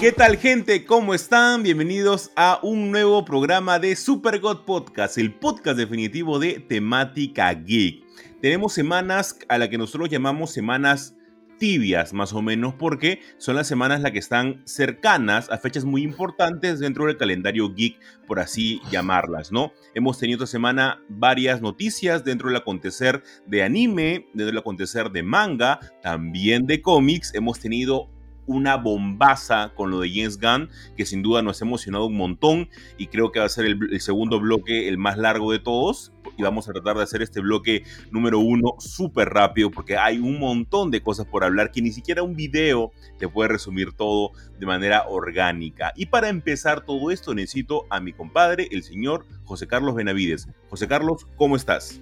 [0.00, 0.86] ¿Qué tal gente?
[0.86, 1.62] ¿Cómo están?
[1.62, 8.02] Bienvenidos a un nuevo programa de Super God Podcast, el podcast definitivo de temática geek.
[8.40, 11.16] Tenemos semanas a las que nosotros llamamos semanas
[11.58, 16.02] tibias más o menos porque son las semanas las que están cercanas a fechas muy
[16.02, 19.74] importantes dentro del calendario geek, por así llamarlas, ¿no?
[19.94, 25.22] Hemos tenido esta semana varias noticias dentro del acontecer de anime, dentro del acontecer de
[25.22, 28.08] manga, también de cómics, hemos tenido
[28.50, 32.68] una bombaza con lo de James Gunn, que sin duda nos ha emocionado un montón
[32.98, 36.12] y creo que va a ser el, segundo bloque el más largo de todos.
[36.36, 40.40] Y vamos a tratar de hacer este bloque número uno súper rápido porque hay un
[40.40, 44.66] montón de cosas por hablar que ni siquiera un video te puede resumir todo de
[44.66, 45.92] manera orgánica.
[45.94, 50.48] Y para empezar todo esto necesito a mi compadre, el señor José Carlos Benavides.
[50.68, 52.00] José Carlos, ¿cómo estás?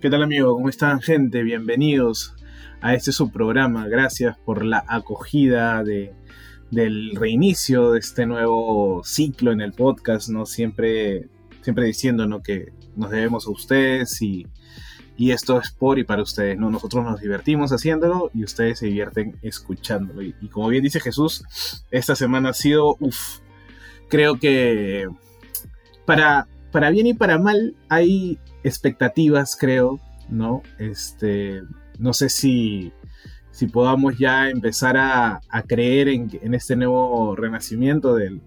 [0.00, 0.54] ¿Qué tal amigo?
[0.54, 1.44] ¿Cómo están gente?
[1.44, 2.34] Bienvenidos
[2.84, 3.88] a este subprograma.
[3.88, 6.12] Gracias por la acogida de,
[6.70, 10.44] del reinicio de este nuevo ciclo en el podcast, ¿no?
[10.44, 11.30] Siempre,
[11.62, 14.46] siempre diciendo que nos debemos a ustedes y,
[15.16, 16.68] esto es por y para ustedes, ¿no?
[16.68, 20.20] Nosotros nos divertimos haciéndolo y ustedes se divierten escuchándolo.
[20.20, 21.42] Y, como bien dice Jesús,
[21.90, 23.38] esta semana ha sido, uff,
[24.10, 25.08] creo que
[26.04, 30.62] para, para bien y para mal hay expectativas, creo, ¿no?
[30.78, 31.62] Este,
[31.98, 32.92] no sé si,
[33.50, 38.40] si podamos ya empezar a, creer en, este nuevo renacimiento del,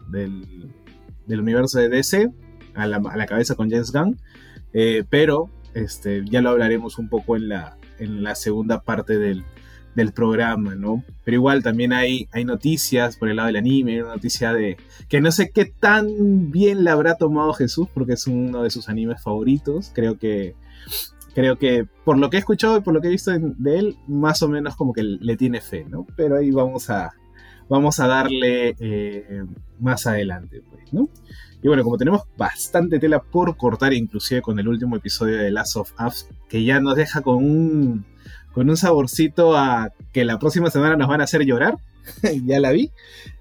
[1.27, 2.29] universo de DC,
[2.75, 4.19] a la, cabeza con James Gunn,
[4.73, 9.43] eh, pero este, ya lo hablaremos un poco en la, en la segunda parte del,
[10.13, 11.03] programa, ¿no?
[11.23, 14.77] Pero igual también hay, hay noticias por el lado del anime, una noticia de
[15.09, 18.89] que no sé qué tan bien la habrá tomado Jesús, porque es uno de sus
[18.89, 20.53] animes favoritos, creo que
[21.37, 23.95] creo que por lo que he escuchado y por lo que he visto de él,
[24.08, 26.08] más o menos como que le tiene fe, ¿no?
[26.15, 27.14] Pero ahí vamos a,
[27.70, 29.43] vamos a darle eh,
[29.80, 31.08] más adelante, pues, ¿no?
[31.61, 35.75] Y bueno, como tenemos bastante tela por cortar, inclusive con el último episodio de Last
[35.75, 38.05] of Us, que ya nos deja con un,
[38.52, 41.77] con un saborcito a que la próxima semana nos van a hacer llorar,
[42.48, 42.89] ya la vi,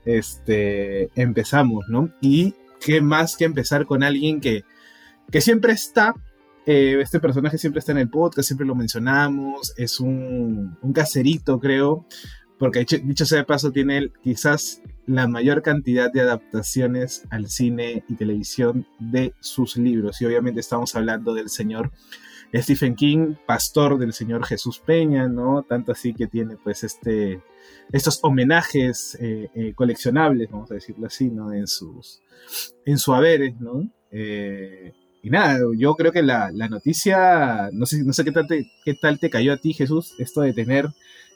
[0.04, 2.10] este, empezamos, ¿no?
[2.20, 4.64] Y qué más que empezar con alguien que,
[5.30, 6.14] que siempre está
[6.66, 12.06] eh, este personaje siempre está en el podcast, siempre lo mencionamos, es un, caserito, creo,
[12.58, 18.16] porque dicho, sea de paso, tiene quizás la mayor cantidad de adaptaciones al cine y
[18.16, 20.20] televisión de sus libros.
[20.20, 21.92] Y obviamente estamos hablando del señor
[22.52, 25.62] Stephen King, pastor del señor Jesús Peña, ¿no?
[25.62, 27.42] Tanto así que tiene pues este,
[27.92, 31.52] estos homenajes eh, eh, coleccionables, vamos a decirlo así, ¿no?
[31.52, 32.22] En sus,
[32.84, 33.88] en su haberes, ¿no?
[35.26, 38.94] Y nada, yo creo que la, noticia, no sé, no sé qué, tal te, qué
[38.94, 40.86] tal te cayó a ti, Jesús, esto de tener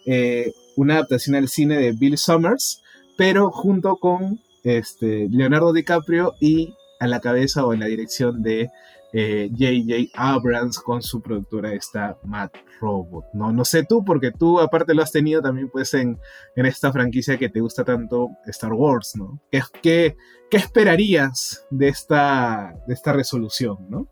[0.06, 2.84] eh, una adaptación al cine de Bill Summers,
[3.16, 8.70] pero junto con este, Leonardo DiCaprio y a la cabeza o en la dirección de
[9.12, 9.94] J.J.
[9.94, 12.50] Eh, Abrams con su productora esta Mad
[12.80, 13.26] Robot.
[13.34, 16.18] No, no sé tú, porque tú aparte lo has tenido también pues en,
[16.56, 19.40] en esta franquicia que te gusta tanto Star Wars, ¿no?
[19.50, 20.16] ¿Qué, qué,
[20.50, 24.08] esperarías de esta, de esta resolución, ¿no?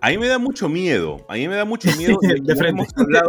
[0.00, 2.16] A mí me da mucho miedo, a mí me da mucho miedo.
[2.20, 3.28] de ya, lo hemos hablado,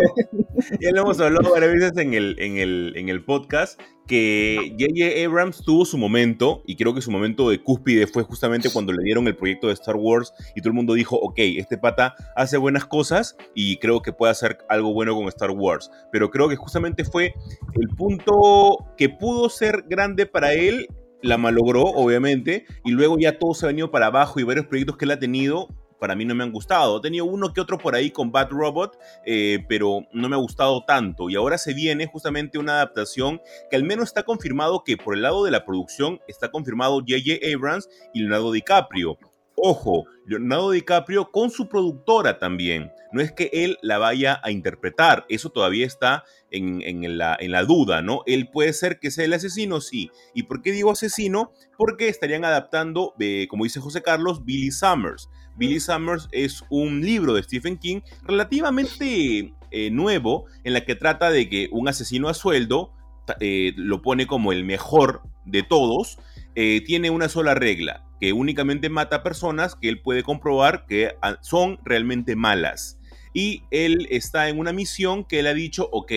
[0.80, 5.26] ya lo hemos hablado varias veces en el, en el, en el podcast, que J.J.
[5.26, 9.04] Abrams tuvo su momento, y creo que su momento de cúspide fue justamente cuando le
[9.04, 12.58] dieron el proyecto de Star Wars y todo el mundo dijo, ok, este pata hace
[12.58, 15.90] buenas cosas y creo que puede hacer algo bueno con Star Wars.
[16.12, 17.34] Pero creo que justamente fue
[17.74, 20.88] el punto que pudo ser grande para él
[21.22, 24.98] la malogró, obviamente, y luego ya todo se ha venido para abajo y varios proyectos
[24.98, 25.70] que él ha tenido
[26.06, 27.00] para mí no me han gustado.
[27.00, 30.38] He tenido uno que otro por ahí con Bad Robot, eh, pero no me ha
[30.38, 31.32] gustado tanto.
[31.32, 33.42] Y ahora se viene justamente una adaptación
[33.72, 37.40] que al menos está confirmado que por el lado de la producción está confirmado J.J.
[37.56, 39.18] Abrams y Leonardo DiCaprio.
[39.56, 42.92] Ojo, Leonardo DiCaprio con su productora también.
[43.12, 48.22] No es que él la vaya a interpretar, eso todavía está en, la, duda, ¿no?
[48.26, 50.12] Él puede ser que sea el asesino, sí.
[50.34, 51.52] ¿Y por qué digo asesino?
[51.78, 55.30] Porque estarían adaptando, eh, como dice José Carlos, Billy Summers.
[55.56, 61.30] Billy Summers es un libro de Stephen King relativamente eh, nuevo en la que trata
[61.32, 62.92] de que un asesino a sueldo
[63.40, 66.20] eh, lo pone como el mejor de todos
[66.56, 71.38] eh, tiene una sola regla, que únicamente mata personas que él puede comprobar que ah,
[71.42, 73.00] son realmente malas.
[73.34, 76.12] Y él está en una misión que él ha dicho, ok,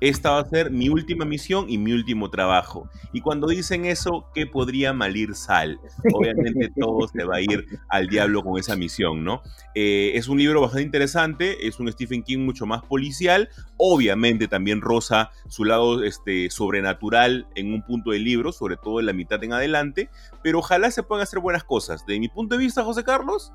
[0.00, 2.88] esta va a ser mi última misión y mi último trabajo.
[3.12, 5.80] Y cuando dicen eso, ¿qué podría malir sal?
[6.12, 9.42] Obviamente todo se va a ir al diablo con esa misión, ¿no?
[9.74, 14.80] Eh, es un libro bastante interesante, es un Stephen King mucho más policial, obviamente también
[14.80, 19.42] rosa su lado este, sobrenatural en un punto del libro, sobre todo en la mitad
[19.42, 20.10] en adelante,
[20.42, 22.04] pero ojalá se puedan hacer buenas cosas.
[22.06, 23.52] De mi punto de vista, José Carlos,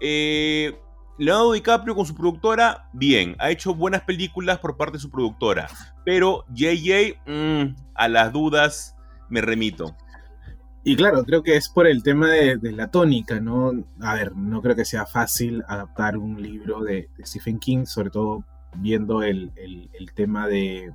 [0.00, 0.78] eh,
[1.18, 5.68] Leonardo DiCaprio con su productora, bien, ha hecho buenas películas por parte de su productora,
[6.04, 8.96] pero JJ, mm, a las dudas
[9.30, 9.96] me remito.
[10.84, 13.72] Y claro, creo que es por el tema de, la tónica, ¿no?
[14.00, 18.44] A ver, no creo que sea fácil adaptar un libro de, Stephen King, sobre todo
[18.76, 19.50] viendo el,
[20.14, 20.92] tema de,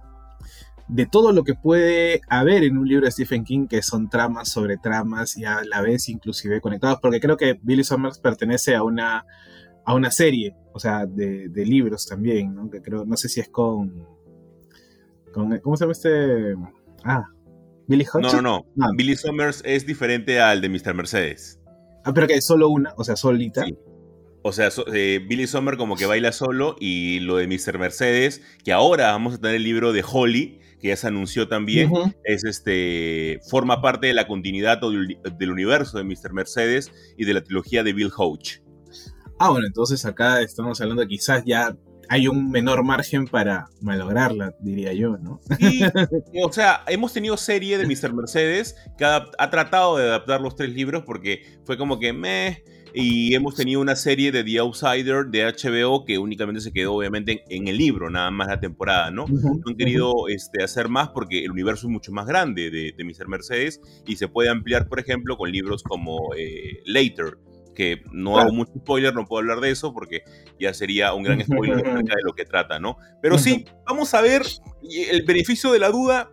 [0.88, 4.48] de todo lo que puede haber en un libro de Stephen King, que son tramas
[4.48, 8.84] sobre tramas y a la vez inclusive conectados, porque creo que Billy Summers pertenece a
[8.84, 9.26] una
[9.92, 12.70] a una serie, o sea, de, libros también, ¿no?
[12.70, 14.08] Que creo, no sé si es con,
[15.34, 16.56] con ¿cómo se llama este?
[17.04, 17.26] Ah,
[17.88, 18.42] Billy Hodgson.
[18.42, 18.88] No, no, no.
[18.96, 20.94] Billy Summers es diferente al de Mr.
[20.94, 21.60] Mercedes.
[22.06, 23.66] Ah, pero que es solo una, o sea, solita.
[23.66, 23.78] Sí.
[24.44, 27.78] O sea, eh, Billy Sommer como que baila solo y lo de Mr.
[27.78, 31.92] Mercedes, que ahora vamos a tener el libro de Holly, que ya se anunció también,
[32.24, 36.34] es este, forma parte de la continuidad del, del, universo de Mr.
[36.34, 38.64] Mercedes y de la trilogía de Bill Hodge.
[39.44, 41.76] Ah, bueno, entonces acá estamos hablando quizás ya
[42.10, 45.40] hay un menor margen para malograrla, diría yo, ¿no?
[45.58, 45.82] Sí,
[46.46, 48.14] o sea, hemos tenido serie de Mr.
[48.14, 52.64] Mercedes que ha, tratado de adaptar los tres libros porque fue como que meh.
[52.94, 57.44] Y hemos tenido una serie de The Outsider de HBO que únicamente se quedó obviamente
[57.50, 59.26] en, el libro, nada más la temporada, ¿no?
[59.28, 63.04] no han querido este, hacer más porque el universo es mucho más grande de, de
[63.06, 63.30] Mr.
[63.30, 67.38] Mercedes y se puede ampliar, por ejemplo, con libros como eh, Later,
[67.76, 70.24] que no hago mucho spoiler, no puedo hablar de eso porque
[70.60, 72.98] ya sería un gran spoiler acerca de lo que trata, ¿no?
[73.22, 74.44] Pero sí, vamos a ver
[74.84, 76.32] el beneficio de la duda.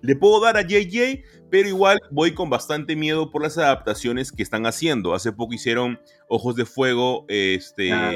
[0.00, 4.42] Le puedo dar a JJ, pero igual voy con bastante miedo por las adaptaciones que
[4.42, 5.14] están haciendo.
[5.14, 5.98] Hace poco hicieron
[6.28, 8.14] Ojos de Fuego, este, ah,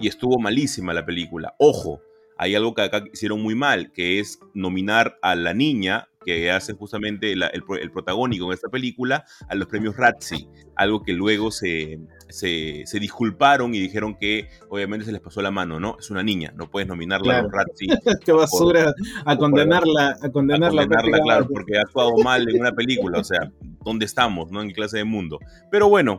[0.00, 1.54] y estuvo malísima la película.
[1.58, 2.00] Ojo,
[2.38, 6.72] hay algo que acá hicieron muy mal, que es nominar a la niña que hace
[6.72, 12.84] justamente el, protagónico en esta película a los premios Razzie, algo que luego se, se,
[12.98, 15.96] disculparon y dijeron que obviamente se les pasó la mano, ¿no?
[16.00, 17.88] Es una niña, no puedes nominarla a los Razzie.
[18.24, 18.92] Qué basura,
[19.24, 20.82] a condenarla, a condenarla.
[20.82, 23.52] A condenarla, claro, porque ha actuado mal en una película, o sea,
[23.84, 24.62] ¿dónde estamos, no?
[24.62, 25.38] En qué clase de mundo.
[25.70, 26.18] Pero bueno,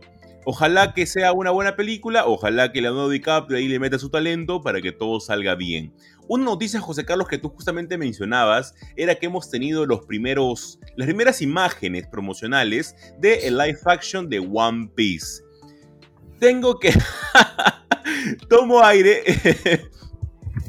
[0.50, 4.62] Ojalá que sea una buena película, ojalá que Leonardo DiCaprio ahí le meta su talento
[4.62, 5.94] para que todo salga bien.
[6.30, 11.06] Una noticia, José Carlos, que tú justamente mencionabas, era que hemos tenido los primeros, las
[11.06, 15.44] primeras imágenes promocionales de el live action de One Piece.
[16.40, 16.94] Tengo que...
[18.48, 19.24] Tomo aire.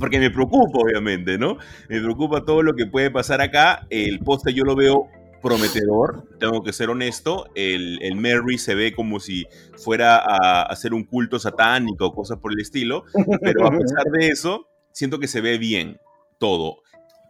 [0.00, 1.56] porque me preocupa, obviamente, ¿no?
[1.88, 3.86] Me preocupa todo lo que puede pasar acá.
[3.90, 5.08] El póster yo lo veo
[5.42, 7.46] prometedor, tengo que ser honesto.
[7.54, 9.46] El, el, Mary se ve como si
[9.76, 13.04] fuera a hacer un culto satánico o cosas por el estilo,
[13.40, 16.00] pero a pesar de eso, siento que se ve bien
[16.38, 16.78] todo.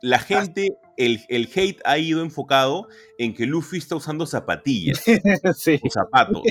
[0.03, 5.03] La gente, el, el, hate ha ido enfocado en que Luffy está usando zapatillas
[5.57, 5.81] sí.
[5.83, 6.43] o zapatos.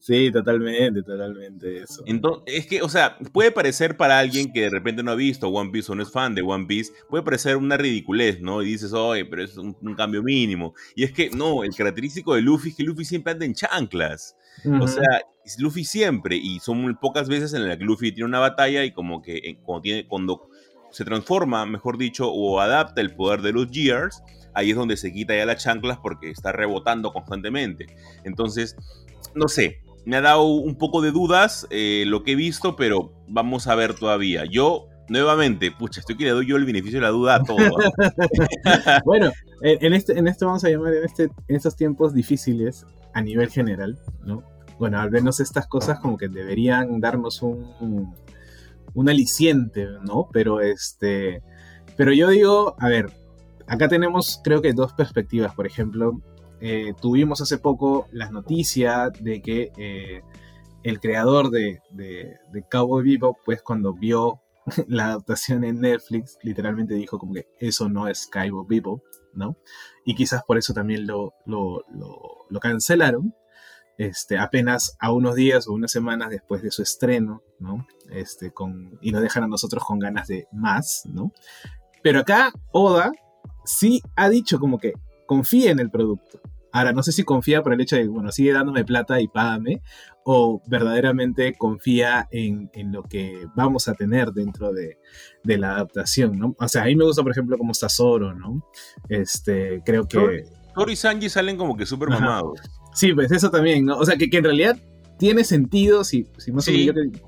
[0.00, 2.02] Sí, totalmente, totalmente eso.
[2.06, 5.48] Entonces, es que, o sea, puede parecer para alguien que de repente no ha visto
[5.48, 8.62] One Piece o no es fan de One Piece, puede parecer una ridiculez, ¿no?
[8.62, 10.74] Y dices, oye, pero es un, cambio mínimo.
[10.94, 14.36] Y es que, no, el característico de Luffy es que Luffy siempre anda en chanclas.
[14.80, 15.22] O sea,
[15.58, 18.92] Luffy siempre, y son muy pocas veces en las que Luffy tiene una batalla y
[18.92, 20.48] como que eh, cuando, tiene, cuando
[20.94, 24.22] se transforma, mejor dicho, o adapta el poder de los Gears,
[24.54, 27.86] ahí es donde se quita ya las chanclas porque está rebotando constantemente.
[28.22, 28.76] Entonces,
[29.34, 33.12] no sé, me ha dado un poco de dudas eh, lo que he visto, pero
[33.26, 34.44] vamos a ver todavía.
[34.44, 37.56] Yo, nuevamente, pucha, estoy que le doy yo el beneficio de la duda a todo.
[39.04, 39.32] bueno,
[39.62, 43.50] en, este, en esto vamos a llamar, en, este, en estos tiempos difíciles a nivel
[43.50, 44.44] general, ¿no?
[44.78, 48.14] Bueno, al menos estas cosas como que deberían darnos un,
[48.94, 50.28] un aliciente, ¿no?
[50.32, 51.42] Pero este,
[51.96, 53.12] pero yo digo, a ver,
[53.66, 56.20] acá tenemos creo que dos perspectivas, por ejemplo,
[56.60, 60.22] eh, tuvimos hace poco las noticias de que eh,
[60.82, 64.40] el creador de, de, de, Cowboy Bebop, pues cuando vio
[64.88, 69.02] la adaptación en Netflix, literalmente dijo como que eso no es Cowboy Bebop,
[69.34, 69.56] ¿no?
[70.04, 71.84] Y quizás por eso también lo, lo,
[72.48, 73.34] lo, cancelaron,
[73.98, 77.86] este, apenas a unos días o unas semanas después de su estreno, ¿no?
[78.10, 81.32] Este, con, y nos dejan a nosotros con ganas de más, ¿no?
[82.02, 83.12] Pero acá Oda
[83.64, 84.92] sí ha dicho como que
[85.26, 86.40] confía en el producto.
[86.70, 89.80] Ahora, no sé si confía por el hecho de, bueno, sigue dándome plata y págame,
[90.24, 94.98] o verdaderamente confía en, lo que vamos a tener dentro de,
[95.44, 96.56] la adaptación, ¿no?
[96.58, 98.68] O sea, a mí me gusta, por ejemplo, cómo está Zoro, ¿no?
[99.08, 100.44] Este, creo que...
[100.74, 102.60] Zoro y Sanji salen como que súper mamados.
[102.92, 103.96] Sí, pues eso también, ¿no?
[103.96, 104.76] O sea, que, en realidad
[105.16, 107.22] tiene sentido, si, si más o menos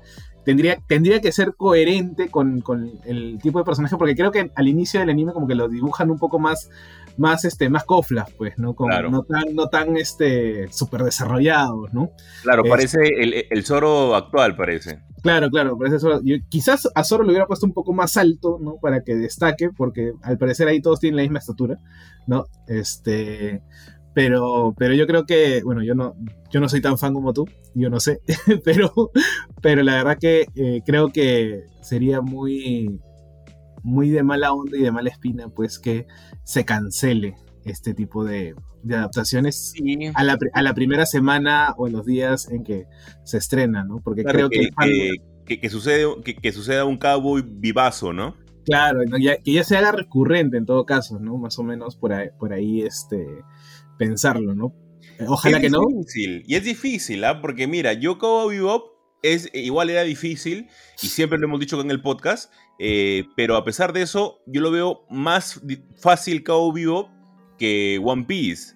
[0.47, 2.63] tendría, tendría que ser coherente con,
[3.03, 6.09] el tipo de personaje, porque creo que al inicio del anime como que lo dibujan
[6.09, 6.69] un poco más
[7.17, 8.75] más, este, más coflas, pues, ¿no?
[8.75, 12.11] Como no tan, no tan, este, súper desarrollados, ¿no?
[12.43, 14.99] Claro, parece el, el, Zoro actual, parece.
[15.23, 16.21] Claro, claro, parece Zoro.
[16.47, 18.75] quizás a Zoro lo hubiera puesto un poco más alto, ¿no?
[18.79, 21.79] Para que destaque, porque al parecer ahí todos tienen la misma estatura,
[22.27, 22.45] ¿no?
[22.67, 23.63] Este,
[24.17, 26.15] pero, pero yo creo que, bueno, yo no,
[26.49, 28.19] yo no soy tan fan como tú, yo no sé,
[28.65, 29.11] pero,
[29.61, 32.99] pero la verdad que eh, creo que sería muy,
[33.83, 36.07] muy de mala onda y de mala espina, pues que
[36.43, 38.55] se cancele este tipo de,
[38.89, 39.75] adaptaciones
[40.15, 42.87] a, la, primera semana o en los días en que
[43.23, 44.01] se estrena, ¿no?
[44.03, 44.71] Porque creo que,
[45.45, 48.35] que, sucede, que, suceda un cowboy vivazo, ¿no?
[48.65, 49.01] Claro,
[49.43, 51.37] que ya se haga recurrente en todo caso, ¿no?
[51.37, 53.43] Más o menos por ahí, por ahí este,
[53.97, 54.73] pensarlo, ¿no?
[55.27, 55.81] Ojalá que no.
[56.15, 57.41] Y es difícil, ¿ah?
[57.41, 58.91] Porque mira, yo Cowboy Bebop
[59.23, 60.67] es, igual era difícil,
[61.01, 64.61] y siempre lo hemos dicho en el podcast, eh, pero a pesar de eso, yo
[64.61, 65.61] lo veo más
[65.99, 67.11] fácil Cowboy Vivo
[67.57, 68.75] que One Piece.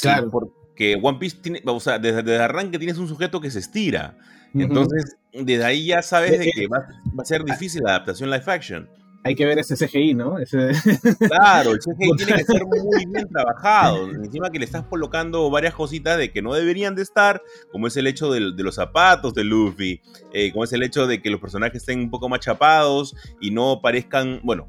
[0.00, 0.30] Claro.
[0.30, 4.18] porque One Piece tiene, o sea, desde, el arranque tienes un sujeto que se estira.
[4.54, 8.42] Entonces, desde ahí ya sabes de que va, va a ser difícil la adaptación live
[8.46, 8.88] action
[9.22, 10.36] hay que ver ese CGI, ¿no?
[11.28, 14.10] Claro, el CGI tiene que ser muy bien trabajado.
[14.10, 17.96] Encima que le estás colocando varias cositas de que no deberían de estar, como es
[17.96, 20.00] el hecho de, los zapatos de Luffy,
[20.32, 23.50] eh, como es el hecho de que los personajes estén un poco más chapados y
[23.50, 24.66] no parezcan, bueno,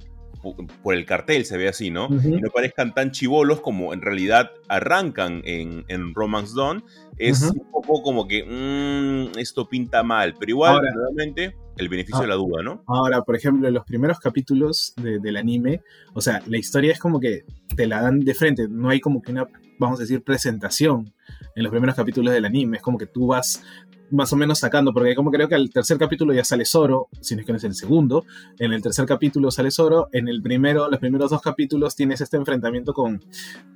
[0.81, 2.07] por el cartel se ve así, ¿no?
[2.11, 6.83] Y no parezcan tan chivolos como en realidad arrancan en, en Romance Dawn.
[7.17, 12.27] Es un poco como que mmm, esto pinta mal, pero igual, realmente el beneficio de
[12.27, 12.83] la duda, ¿no?
[12.87, 15.81] Ahora, por ejemplo, en los primeros capítulos del anime,
[16.13, 17.43] o sea, la historia es como que
[17.75, 19.47] te la dan de frente, no hay como que una,
[19.79, 21.13] vamos a decir, presentación
[21.55, 23.63] en los primeros capítulos del anime, es como que tú vas
[24.11, 27.35] más o menos sacando, porque como creo que al tercer capítulo ya sale Zoro, si
[27.35, 28.25] no es que no es el segundo,
[28.59, 32.37] en el tercer capítulo sale Zoro, en el primero, los primeros dos capítulos tienes este
[32.37, 33.23] enfrentamiento con,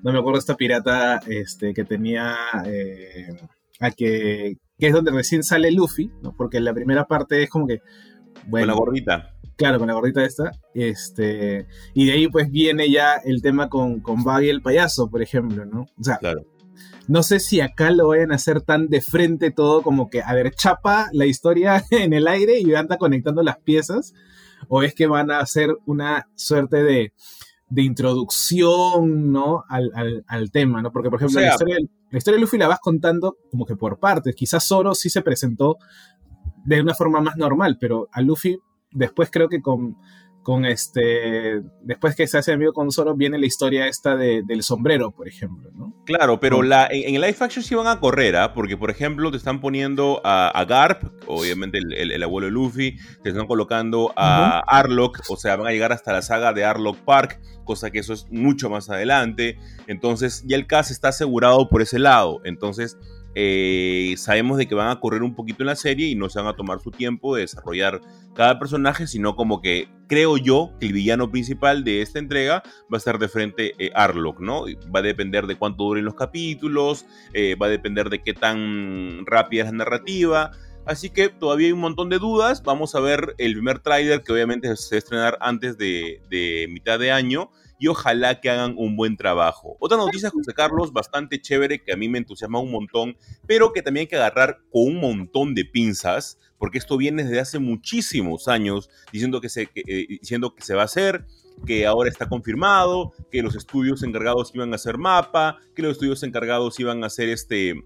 [0.03, 2.35] no me acuerdo, esta pirata este, que tenía,
[2.65, 3.35] eh,
[3.79, 6.35] a que, que es donde recién sale Luffy, ¿no?
[6.35, 7.81] porque la primera parte es como que...
[8.47, 9.35] Bueno, con la gordita.
[9.55, 10.51] Claro, con la gordita esta.
[10.73, 15.21] Este, y de ahí pues viene ya el tema con, con Baggy el payaso, por
[15.21, 15.85] ejemplo, ¿no?
[15.97, 16.41] O sea, claro.
[17.07, 20.33] no sé si acá lo vayan a hacer tan de frente todo como que, a
[20.33, 24.13] ver, chapa la historia en el aire y anda conectando las piezas,
[24.67, 27.13] o es que van a hacer una suerte de,
[27.75, 29.65] de introducción, ¿no?
[29.67, 30.93] Al, al, tema, ¿no?
[30.93, 31.77] Porque, por ejemplo, la, historia,
[32.09, 34.33] la, historia, de Luffy la vas contando como que por partes.
[34.33, 35.77] Quizás Zoro sí se presentó
[36.63, 38.57] de una forma más normal, pero a Luffy
[38.91, 39.97] después creo que con
[40.45, 45.09] con este, después que se hace amigo con Zoro, viene la historia esta del sombrero,
[45.09, 45.95] por ejemplo, ¿no?
[46.05, 48.53] Claro, pero la, en, el live action sí van a correr, ¿ah?
[48.53, 53.47] Porque, por ejemplo, te están poniendo a, Garp, obviamente el, abuelo de Luffy, te están
[53.47, 57.89] colocando a Arlok, o sea, van a llegar hasta la saga de Arlok Park, cosa
[57.89, 59.57] que eso es mucho más adelante.
[59.87, 62.41] Entonces, ya el cast está asegurado por ese lado.
[62.43, 62.99] Entonces,
[63.35, 66.39] eh, sabemos de que van a correr un poquito en la serie y no se
[66.39, 67.99] van a tomar su tiempo de desarrollar
[68.33, 72.95] cada personaje, sino como que creo yo que el villano principal de esta entrega va
[72.95, 74.63] a estar de frente eh, Arlok, ¿no?
[74.93, 79.25] Va a depender de cuánto duren los capítulos, eh, va a depender de qué tan
[79.25, 80.51] rápida es la narrativa.
[80.85, 82.63] Así que todavía hay un montón de dudas.
[82.63, 86.67] Vamos a ver el primer tráiler que obviamente se va a estrenar antes de, de
[86.69, 87.49] mitad de año
[87.85, 89.77] y ojalá que hagan un buen trabajo.
[89.79, 93.15] Otra noticia, José Carlos, bastante chévere, que a mí me entusiasma un montón,
[93.45, 97.39] pero que también hay que agarrar con un montón de pinzas, porque esto viene desde
[97.39, 101.27] hace muchísimos años diciendo que se, eh, diciendo que se va a hacer,
[101.67, 106.23] que ahora está confirmado, que los estudios encargados iban a hacer mapa, que los estudios
[106.23, 107.85] encargados iban a hacer este,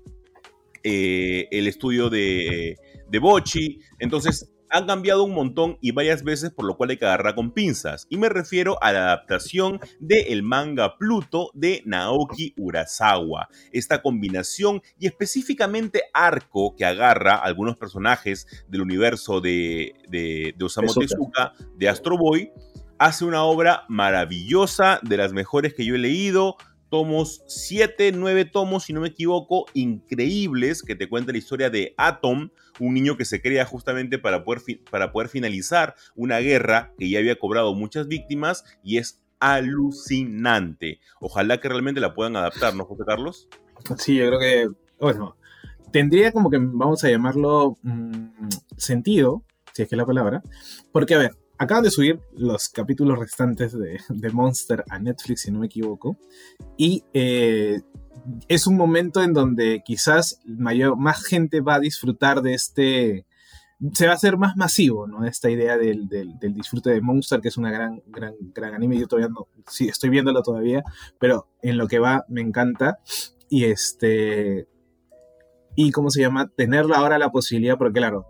[0.84, 2.78] eh, el estudio de,
[3.10, 3.82] de Bochi.
[4.00, 7.52] Entonces, han cambiado un montón y varias veces, por lo cual hay que agarrar con
[7.52, 8.08] pinzas.
[8.10, 13.50] Y me refiero a la adaptación del manga Pluto de Naoki Urasawa.
[13.72, 20.94] Esta combinación y específicamente arco que agarra algunos personajes del universo de, de, de Osamu
[20.94, 22.52] Tezuka, de Astro Boy,
[23.00, 26.58] hace una obra maravillosa, de las mejores que yo he leído
[26.90, 31.94] tomos, siete, nueve tomos, si no me equivoco, increíbles, que te cuenta la historia de
[31.98, 37.10] Atom, un niño que se crea justamente para poder, para poder finalizar una guerra que
[37.10, 41.00] ya había cobrado muchas víctimas y es alucinante.
[41.20, 43.48] Ojalá que realmente la puedan adaptar, ¿no, José Carlos?
[43.98, 44.70] Sí, yo creo que,
[45.00, 45.38] bueno,
[45.92, 49.44] tendría como que, vamos a llamarlo, mm, sentido,
[49.74, 50.42] si es que es la palabra,
[50.92, 54.00] porque, a ver, acaban de subir los capítulos restantes de,
[54.32, 56.18] Monster a Netflix, si no me equivoco,
[56.78, 57.82] y eh,
[58.48, 63.26] es un momento en donde quizás mayor, más gente va a disfrutar de este,
[63.94, 65.26] se va a hacer más masivo, ¿no?
[65.26, 66.08] Esta idea del,
[66.40, 70.10] disfrute de Monster, que es una gran, gran, gran anime, yo todavía no, sí, estoy
[70.10, 70.84] viéndolo todavía,
[71.20, 73.00] pero en lo que va me encanta,
[73.50, 74.70] y este,
[75.76, 78.28] y cómo se llama, tener ahora la posibilidad, porque claro,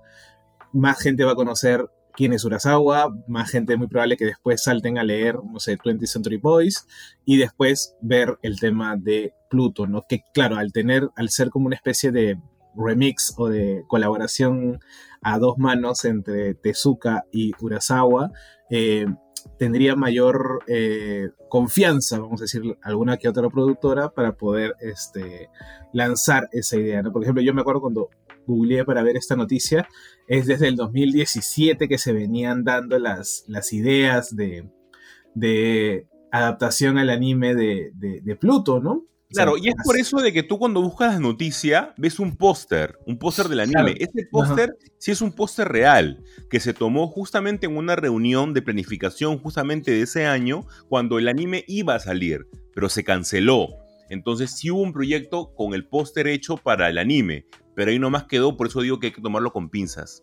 [0.73, 1.87] más gente va a conocer
[2.19, 6.05] quién es Urasawa, más gente muy probable que después salten a leer, no sé, 20th
[6.05, 6.85] Century Boys
[7.23, 10.03] y después ver el tema de Pluto, ¿no?
[10.05, 12.37] Que claro, al tener, al ser como una especie de
[12.75, 14.81] remix o de colaboración
[15.21, 18.33] a dos manos entre Tezuka y Urasawa,
[18.69, 19.05] eh,
[19.57, 25.49] tendría mayor eh, confianza, vamos a decir, alguna que otra productora para poder este,
[25.93, 27.01] lanzar esa idea.
[27.01, 27.13] ¿no?
[27.13, 28.09] Por ejemplo, yo me acuerdo cuando
[28.49, 29.87] googleé para ver esta noticia,
[30.27, 34.69] es desde el 2017 que se venían dando las, las ideas de,
[35.35, 39.05] de adaptación al anime de, de, Pluto, ¿no?
[39.31, 42.97] Claro, y es por eso de que tú cuando buscas la noticia ves un póster,
[43.05, 43.93] un póster del anime.
[43.99, 48.63] Ese póster sí es un póster real, que se tomó justamente en una reunión de
[48.63, 53.67] planificación justamente de ese año, cuando el anime iba a salir, pero se canceló.
[54.09, 57.45] Entonces sí hubo un proyecto con el póster hecho para el anime,
[57.79, 60.21] pero ahí nomás quedó, por eso digo que hay que tomarlo con pinzas.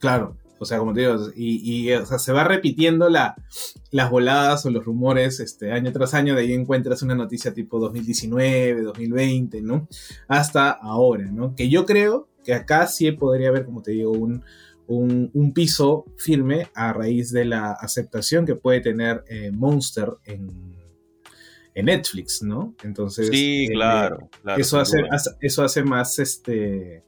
[0.00, 3.36] Claro, o sea, como te digo, y, se va repitiendo la,
[3.92, 7.78] las voladas o los rumores este, año tras año, de ahí encuentras una noticia tipo
[7.78, 9.86] 2019, 2020, ¿no?
[10.26, 11.54] Hasta ahora, ¿no?
[11.54, 14.42] Que yo creo que acá sí podría haber, como te digo, un,
[14.88, 20.79] un, piso firme a raíz de la aceptación que puede tener eh, Monster en,
[21.74, 22.74] en Netflix, ¿no?
[22.82, 23.28] Entonces.
[23.28, 25.02] Sí, eh, claro, Eso hace,
[25.40, 27.04] eso hace más este.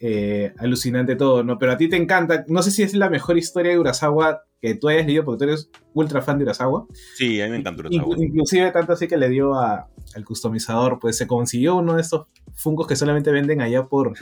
[0.00, 1.58] Eh, alucinante todo, ¿no?
[1.58, 2.44] Pero a ti te encanta.
[2.46, 5.50] No sé si es la mejor historia de Urasawa que tú hayas leído, porque tú
[5.50, 6.86] eres ultra fan de Urasawa.
[7.16, 8.16] Sí, a mí me encanta Urasawa.
[8.16, 12.26] inclusive tanto así que le dio a, al customizador, pues se consiguió uno de estos
[12.54, 14.12] fungos que solamente venden allá por,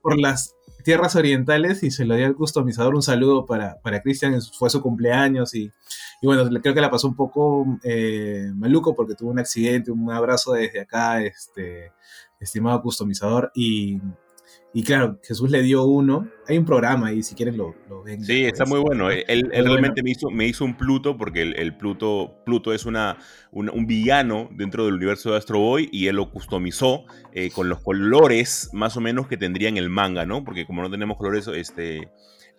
[0.00, 2.94] por las tierras orientales y se lo dio al customizador.
[2.94, 5.72] Un saludo para, para Cristian, fue su cumpleaños y,
[6.20, 9.90] y, bueno, creo que la pasó un poco eh, maluco porque tuvo un accidente.
[9.90, 11.92] Un abrazo desde acá, este,
[12.40, 13.50] estimado customizador.
[13.54, 14.00] Y,
[14.74, 16.28] y claro, Jesús le dio uno.
[16.48, 18.24] Hay un programa ahí, si quieren lo, lo ven.
[18.24, 19.10] Sí, está muy bueno.
[19.10, 23.18] Él, realmente me, hizo, me hizo un Pluto, porque el, Pluto, Pluto es una,
[23.50, 27.80] un, villano dentro del universo de Astro Boy y él lo customizó eh, con los
[27.80, 30.42] colores más o menos que tendría en el manga, ¿no?
[30.42, 32.08] Porque como no tenemos colores este,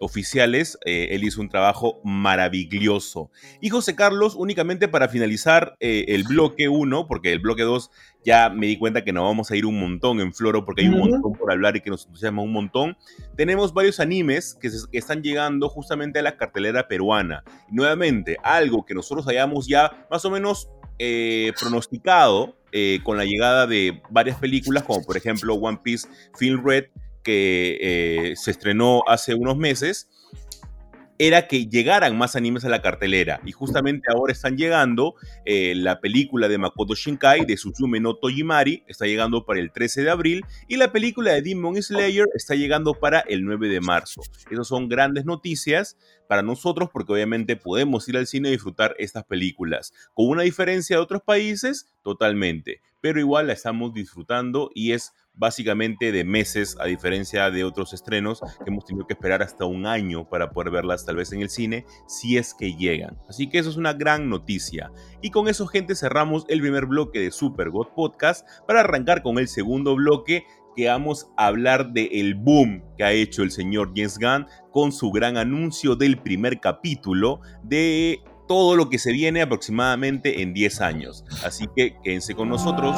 [0.04, 3.32] oficiales, eh, él hizo un trabajo maravilloso.
[3.62, 7.90] Y José Carlos, únicamente para finalizar eh, el bloque 1, porque el bloque 2
[8.26, 10.90] ya me di cuenta que nos vamos a ir un montón en Floro, porque hay
[10.90, 12.98] un montón por hablar y que nos entusiasma un montón.
[13.36, 17.44] Tenemos varios animes que, están llegando justamente a la cartelera peruana.
[17.70, 22.56] Y nuevamente, algo que nosotros hayamos ya más o menos eh, pronosticado
[23.04, 26.86] con la llegada de varias películas, como por ejemplo One Piece Film Red,
[27.24, 30.10] que eh, se estrenó hace unos meses,
[31.20, 33.40] era que llegaran más animes a la cartelera.
[33.46, 38.84] Y justamente ahora están llegando eh, la película de Makoto Shinkai de Suzume no Tojimari,
[38.88, 42.96] está llegando para el 13 de abril, y la película de Demon Slayer está llegando
[42.96, 44.22] para el 9 de marzo.
[44.50, 49.24] Esas son grandes noticias para nosotros porque obviamente podemos ir al cine y disfrutar estas
[49.24, 49.94] películas.
[50.14, 52.82] Con una diferencia de otros países, totalmente.
[53.02, 58.42] Pero igual la estamos disfrutando y es básicamente de meses, a diferencia de otros estrenos
[58.42, 61.50] que hemos tenido que esperar hasta un año para poder verlas tal vez en el
[61.50, 63.18] cine, si es que llegan.
[63.28, 64.92] Así que eso es una gran noticia.
[65.22, 69.40] Y con eso, gente, cerramos el primer bloque de Super God Podcast para arrancar con
[69.40, 73.92] el segundo bloque que vamos a hablar del el boom que ha hecho el señor
[73.96, 79.42] James Gunn con su gran anuncio del primer capítulo de todo lo que se viene
[79.42, 81.26] aproximadamente en 10 años.
[81.46, 82.98] Así que quédense con nosotros.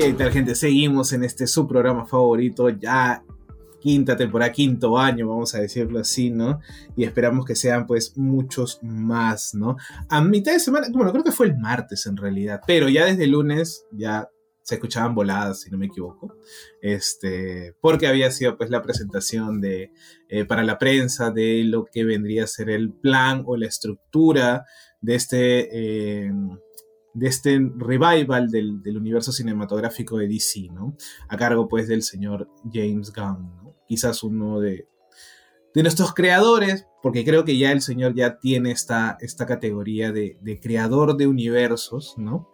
[0.00, 0.54] ¿Qué tal gente?
[0.54, 3.22] Seguimos en este su programa favorito, ya
[3.82, 6.58] quinta temporada, quinto año, vamos a decirlo así, ¿no?
[6.96, 9.76] Y esperamos que sean pues muchos más, ¿no?
[10.08, 13.26] A mitad de semana, bueno, creo que fue el martes en realidad, pero ya desde
[13.26, 14.26] lunes ya
[14.62, 16.34] se escuchaban voladas, si no me equivoco,
[16.80, 19.92] este, porque había sido pues la presentación de,
[20.30, 24.64] eh, para la prensa de lo que vendría a ser el plan o la estructura
[25.02, 26.24] de este...
[26.24, 26.32] Eh,
[27.14, 30.96] de este revival del, universo cinematográfico de DC, ¿no?
[31.28, 33.50] A cargo pues del señor James Gunn,
[33.86, 34.86] Quizás uno de,
[35.74, 40.60] de nuestros creadores, porque creo que ya el señor ya tiene esta, esta categoría de,
[40.62, 42.48] creador de universos, ¿no?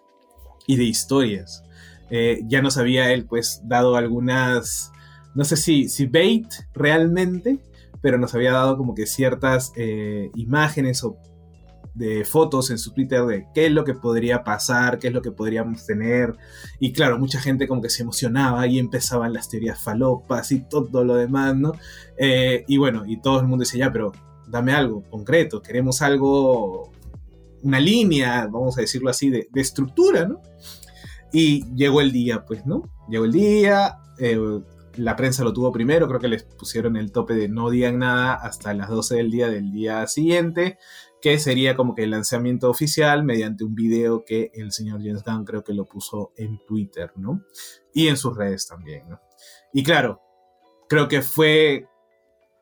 [0.67, 1.63] Y de historias.
[2.11, 4.93] Eh, ya nos había él pues dado algunas,
[5.35, 7.59] no sé si, si bait realmente,
[8.01, 11.19] pero nos había dado como que ciertas eh, imágenes o
[11.97, 15.23] de fotos en su Twitter de qué es lo que podría pasar, qué es lo
[15.23, 16.37] que podríamos tener.
[16.79, 21.05] Y claro, mucha gente como que se emocionaba y empezaban las teorías falopas y todo
[21.05, 21.73] lo demás, ¿no?
[22.19, 24.13] Eh, y bueno, y todo el mundo decía, ya, pero
[24.47, 26.93] dame algo concreto, queremos algo,
[27.63, 30.43] una línea, vamos a decirlo así, de, estructura, ¿no?
[31.33, 32.91] Y llegó el día, pues, ¿no?
[33.09, 34.39] Llegó el día, eh,
[34.97, 38.35] la prensa lo tuvo primero, creo que les pusieron el tope de no digan nada
[38.35, 40.79] hasta las 12 del día del día siguiente
[41.21, 45.45] que sería como que el lanzamiento oficial mediante un video que el señor James Gunn
[45.45, 47.43] creo que lo puso en Twitter, ¿no?
[47.93, 49.21] Y en sus redes también, ¿no?
[49.73, 50.21] Y claro,
[50.89, 51.87] creo que fue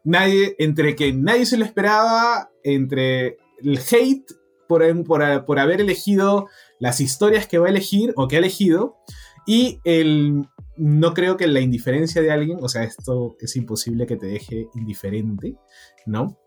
[0.05, 4.33] nadie, entre que nadie se lo esperaba, entre el hate
[4.69, 8.97] por, por, por haber elegido las historias que va a elegir o que ha elegido,
[9.47, 14.17] y el no creo que la indiferencia de alguien, o sea, esto es imposible que
[14.17, 15.57] te deje indiferente,
[16.07, 16.39] ¿no?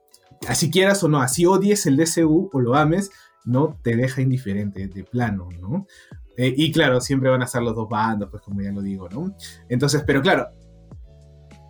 [0.47, 3.11] Así quieras o no, así odies el DCU o lo ames,
[3.45, 5.87] no te deja indiferente de plano, ¿no?
[6.35, 9.09] Eh, y claro, siempre van a estar los dos bandos, pues como ya lo digo,
[9.09, 9.35] ¿no?
[9.69, 10.49] Entonces, pero claro,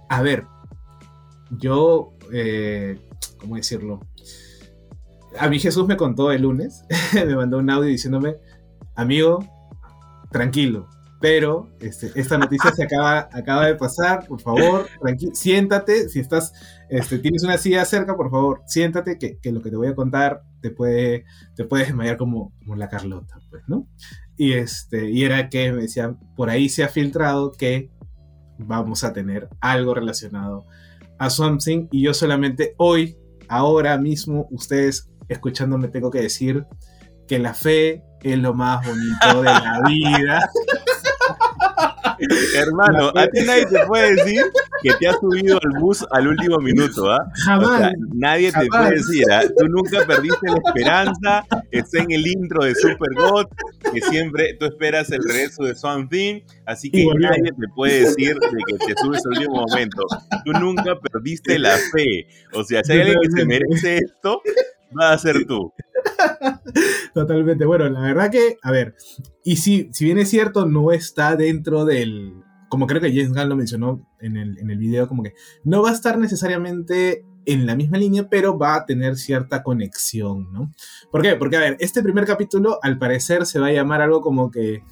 [0.09, 0.45] a ver,
[1.51, 2.99] yo, eh,
[3.39, 4.01] ¿cómo decirlo?
[5.39, 8.37] A mí Jesús me contó el lunes, me mandó un audio diciéndome,
[8.95, 9.39] amigo,
[10.31, 14.87] tranquilo, pero este, esta noticia se acaba, acaba de pasar, por favor,
[15.33, 16.53] siéntate, si estás,
[16.89, 20.41] este, tienes una silla cerca, por favor, siéntate, que, lo que te voy a contar
[20.61, 23.87] te puede, te puedes desmayar como, como la Carlota, pues, ¿no?
[24.37, 27.89] Y, este, y era que me decían, por ahí se ha filtrado que
[28.57, 30.65] vamos a tener algo relacionado
[31.19, 33.17] a Something, y yo solamente hoy,
[33.49, 36.65] ahora mismo, ustedes escuchándome tengo que decir
[37.27, 40.49] que la fe es lo más bonito de la vida.
[42.55, 44.43] Hermano, a ti nadie te puede decir
[44.81, 47.19] que te has subido al bus al último minuto, ¿ah?
[47.45, 47.91] Jamás.
[48.13, 49.43] nadie te puede decir, ¿ah?
[49.57, 53.47] Tú nunca perdiste la esperanza, está en el intro de Super God,
[53.93, 58.57] que siempre tú esperas el regreso de Something, así que nadie te puede decir de
[58.67, 60.03] que te subes al último momento.
[60.45, 62.27] Tú nunca perdiste la fe.
[62.53, 64.41] O sea, si hay alguien que se merece esto,
[64.99, 65.73] va a ser tú.
[67.13, 67.65] Totalmente.
[67.65, 68.95] Bueno, la verdad que, a ver,
[69.43, 72.33] y si, si bien es cierto, no está dentro del.
[72.69, 75.33] Como creo que James Gunn lo mencionó en el, en el video, como que
[75.63, 80.51] no va a estar necesariamente en la misma línea, pero va a tener cierta conexión,
[80.51, 80.73] ¿no?
[81.11, 81.35] ¿Por qué?
[81.35, 84.83] Porque, a ver, este primer capítulo, al parecer, se va a llamar algo como que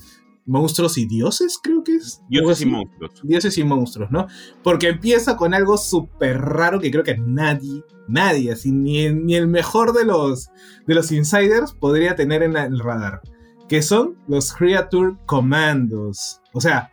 [0.46, 2.22] monstruos y dioses, creo que es.
[2.30, 3.12] Dioses y monstruos.
[3.24, 4.28] Dioses y monstruos, ¿no?
[4.64, 9.48] Porque empieza con algo súper raro que creo que nadie, nadie, así, ni, ni el
[9.48, 10.50] mejor de los,
[10.86, 13.22] de los insiders podría tener en el radar.
[13.68, 16.42] Que son los Creature Commandos.
[16.54, 16.92] O sea,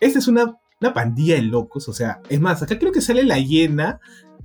[0.00, 1.88] esta es una, una pandilla de locos.
[1.88, 4.00] O sea, es más, acá creo que sale la hiena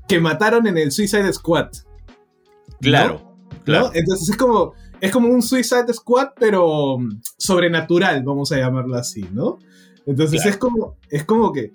[0.07, 1.69] que mataron en el Suicide Squad.
[2.81, 3.37] Claro.
[3.63, 3.91] claro.
[3.93, 9.25] Entonces es como es como un Suicide Squad, pero mm, sobrenatural, vamos a llamarlo así,
[9.31, 9.59] ¿no?
[10.05, 11.71] Entonces es como, es como que,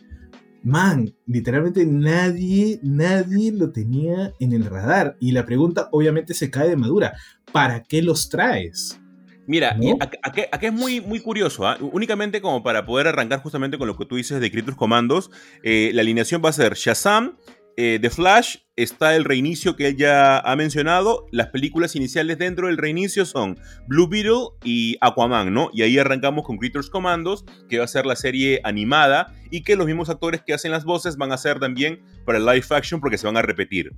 [0.63, 5.17] man, literalmente nadie, nadie lo tenía en el radar.
[5.21, 7.15] Y la pregunta obviamente se cae de madura.
[7.53, 9.01] ¿Para qué los traes?
[9.47, 9.77] Mira,
[10.23, 11.77] aquí, es muy, muy curioso, ¿ah?
[11.81, 15.31] únicamente como para poder arrancar justamente con lo que tú dices de Creatures Commandos,
[15.63, 17.37] eh, la alineación va a ser Shazam,
[17.77, 21.27] eh, The Flash está el reinicio que él ya ha mencionado.
[21.31, 25.71] Las películas iniciales dentro del reinicio son Blue Beetle y Aquaman, ¿no?
[25.73, 29.77] Y ahí arrancamos con Creatures Commandos, que va a ser la serie animada y que
[29.77, 33.01] los mismos actores que hacen las voces van a ser también para el live action
[33.01, 33.93] porque se van a repetir.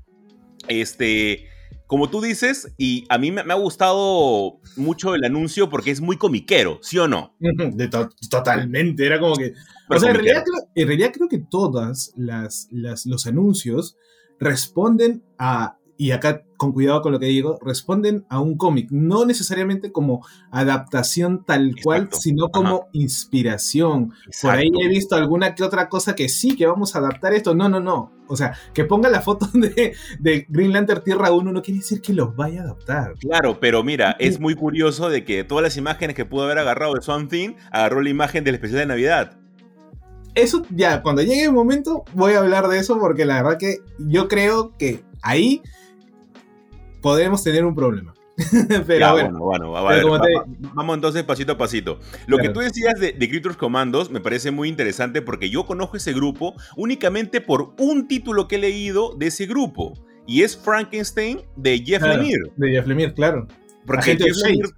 [0.69, 1.49] Este,
[1.87, 6.17] como tú dices, y a mí me, ha gustado mucho el anuncio porque es muy
[6.17, 7.37] comiquero, ¿sí o no?
[8.31, 9.55] totalmente, era como que...
[9.89, 13.97] o sea, en realidad, creo, que todas las, los anuncios
[14.39, 19.25] responden a y acá con cuidado con lo que digo, responden a un cómic, no
[19.25, 24.13] necesariamente como adaptación tal cual, sino como inspiración.
[24.43, 27.55] Por ahí he visto alguna que otra cosa que sí, que vamos a adaptar esto.
[27.55, 28.13] No, no, no.
[28.29, 32.01] O sea, que ponga la foto de, de Green Lantern Tierra 1 no quiere decir
[32.01, 33.15] que los vaya a adaptar.
[33.21, 36.95] Claro, pero mira, es muy curioso de que todas las imágenes que pudo haber agarrado
[36.95, 39.39] de Swamp Thing, agarró la imagen del especial de Navidad
[40.37, 43.79] eso ya, cuando llegue el momento, voy a hablar de eso porque la verdad que
[43.99, 45.63] yo creo que ahí
[47.01, 48.15] podemos tener un problema.
[48.87, 49.73] pero bueno, bueno,
[50.75, 51.99] vamos entonces pasito a pasito.
[52.27, 55.97] Lo que tú decías de, de Creatures Commandos me parece muy interesante porque yo conozco
[55.97, 59.95] ese grupo únicamente por un título que he leído de ese grupo
[60.27, 62.51] y es Frankenstein de Jeff Lemire.
[62.57, 63.47] De Jeff Lemire, claro.
[63.87, 64.69] Porque Jeff Lemire,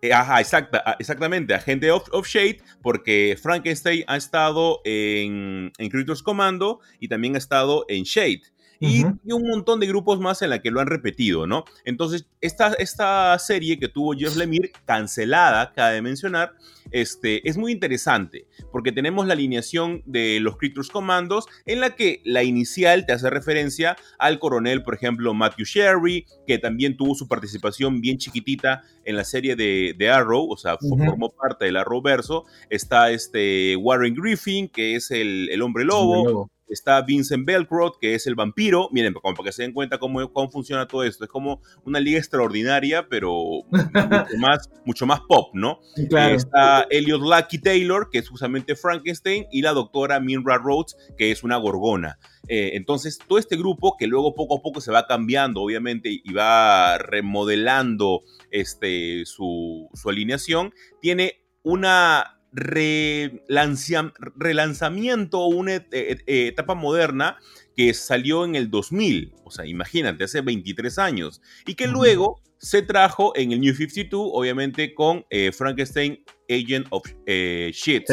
[0.00, 6.22] eh, ajá, exacta, exactamente, agente of, of, Shade, porque Frankenstein ha estado en, en Creatures
[6.22, 8.42] Commando y también ha estado en Shade
[8.80, 11.64] y, un montón de grupos más en la que lo han repetido, ¿no?
[11.84, 16.54] Entonces, esta, esta serie que tuvo Jeff Lemire, cancelada, cabe mencionar,
[16.90, 22.22] este, es muy interesante, porque tenemos la alineación de los Creatures Commandos, en la que
[22.24, 27.28] la inicial te hace referencia al coronel, por ejemplo, Matthew Sherry, que también tuvo su
[27.28, 32.44] participación bien chiquitita en la serie de, de Arrow, o sea, formó parte del Arrowverso.
[32.70, 38.26] Está este Warren Griffin, que es el, el hombre lobo está Vincent Belcroft, que es
[38.26, 38.88] el vampiro.
[38.92, 41.24] Miren, como para que se den cuenta cómo, cómo funciona todo esto.
[41.24, 43.34] Es como una liga extraordinaria, pero
[43.70, 43.90] mucho,
[44.38, 45.80] más, mucho más pop, ¿no?
[45.96, 51.42] está Elliot Lucky Taylor, que es justamente Frankenstein, y la doctora Minra Rhodes, que es
[51.42, 52.18] una gorgona.
[52.48, 56.32] Eh, entonces, todo este grupo, que luego poco a poco se va cambiando, obviamente, y
[56.32, 67.38] va remodelando este, su, su alineación, tiene una relanzamiento o una etapa moderna
[67.76, 72.82] que salió en el 2000, o sea, imagínate, hace 23 años, y que luego se
[72.82, 78.04] trajo en el New 52, obviamente con eh, Frankenstein Agent of eh, Shit,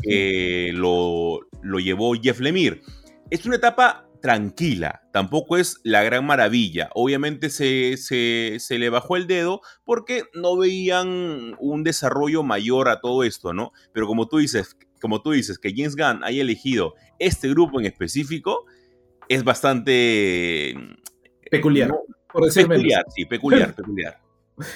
[0.00, 2.80] que lo, lo llevó Jeff Lemire.
[3.30, 6.90] Es una etapa tranquila, tampoco es la gran maravilla.
[6.94, 13.24] Obviamente se, se, le bajó el dedo porque no veían un desarrollo mayor a todo
[13.24, 13.72] esto, ¿no?
[13.92, 17.86] Pero como tú dices, como tú dices, que James Gunn haya elegido este grupo en
[17.86, 18.66] específico,
[19.28, 20.74] es bastante...
[21.50, 21.90] Peculiar.
[22.32, 24.18] peculiar, sí, peculiar, peculiar.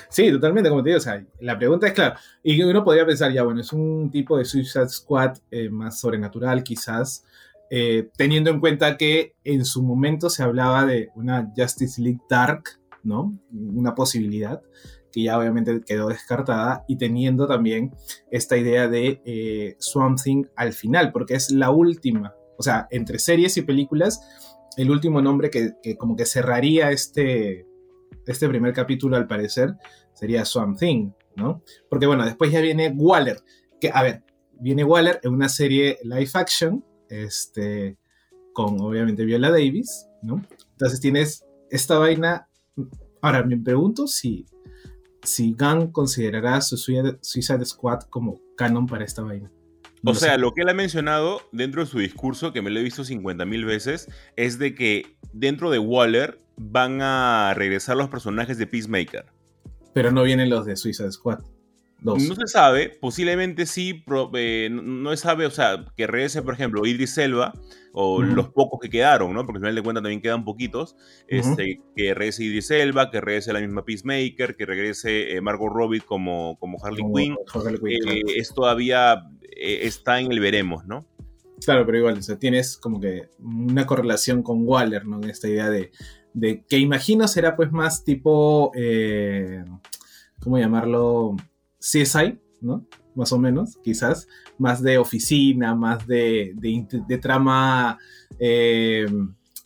[0.08, 3.32] Sí, totalmente, como te digo, o sea, la pregunta es clara, y uno podría pensar,
[3.32, 7.24] ya, bueno, es un tipo de Suicide Squad eh, más sobrenatural quizás,
[7.74, 12.64] eh, teniendo en cuenta que en su momento se hablaba de una Justice League Dark,
[13.02, 13.34] ¿no?
[13.50, 14.60] Una posibilidad
[15.10, 17.94] que ya obviamente quedó descartada y teniendo también
[18.30, 23.18] esta idea de eh, Swamp Thing al final, porque es la última, o sea, entre
[23.18, 24.20] series y películas,
[24.76, 27.66] el último nombre que, como que cerraría este,
[28.26, 29.76] este primer capítulo al parecer
[30.12, 31.62] sería Swamp Thing, ¿no?
[31.88, 33.38] Porque bueno, después ya viene Waller,
[33.80, 34.24] que a ver,
[34.60, 37.98] viene Waller en una serie live action, este,
[38.52, 40.42] con obviamente Viola Davis, ¿no?
[40.72, 42.48] Entonces tienes esta vaina.
[43.20, 44.46] Ahora me pregunto si,
[45.22, 49.50] si Gunn considerará su Suicide Squad como canon para esta vaina.
[50.04, 52.82] o sea, lo que él ha mencionado dentro de su discurso, que me lo he
[52.82, 58.58] visto 50 mil veces, es de que dentro de Waller van a regresar los personajes
[58.58, 59.26] de Peacemaker.
[59.94, 61.40] Pero no vienen los de Suicide Squad.
[62.04, 66.84] No se sabe, posiblemente sí, eh, no se sabe, o sea, que regrese, por ejemplo,
[66.84, 67.52] Idris Selva,
[67.92, 69.44] o los pocos que quedaron, ¿no?
[69.44, 70.96] Porque al final de cuentas también quedan poquitos,
[71.28, 76.00] este, que regrese Idris Elba, que regrese la misma Peacemaker, que regrese eh, Margot Robbie
[76.00, 77.36] como, como Harley Quinn.
[77.86, 79.22] Eh, es todavía,
[79.56, 81.06] está en el veremos, ¿no?
[81.64, 85.18] Claro, pero igual, o sea, tienes como que una correlación con Waller, ¿no?
[85.22, 85.92] En esta idea de,
[86.32, 88.72] de que imagino será pues más tipo,
[90.40, 91.36] ¿cómo llamarlo?
[91.82, 92.86] CSI, ¿no?
[93.14, 97.98] Más o menos, quizás, más de oficina, más de, de, trama
[98.38, 99.06] eh,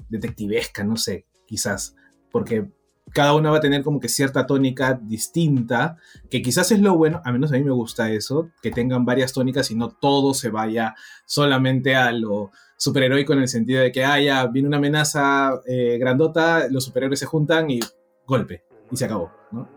[0.08, 1.94] detectivesca, no sé, quizás,
[2.32, 2.66] porque
[3.12, 5.96] cada una va a tener como que cierta tónica distinta,
[6.28, 9.32] que quizás es lo bueno, a menos a mí me gusta eso, que tengan varias
[9.32, 14.04] tónicas y no todo se vaya solamente a lo superheroico en el sentido de que,
[14.04, 17.80] ah, viene una amenaza eh, grandota, los superhéroes se juntan y
[18.26, 19.30] golpe, y se acabó,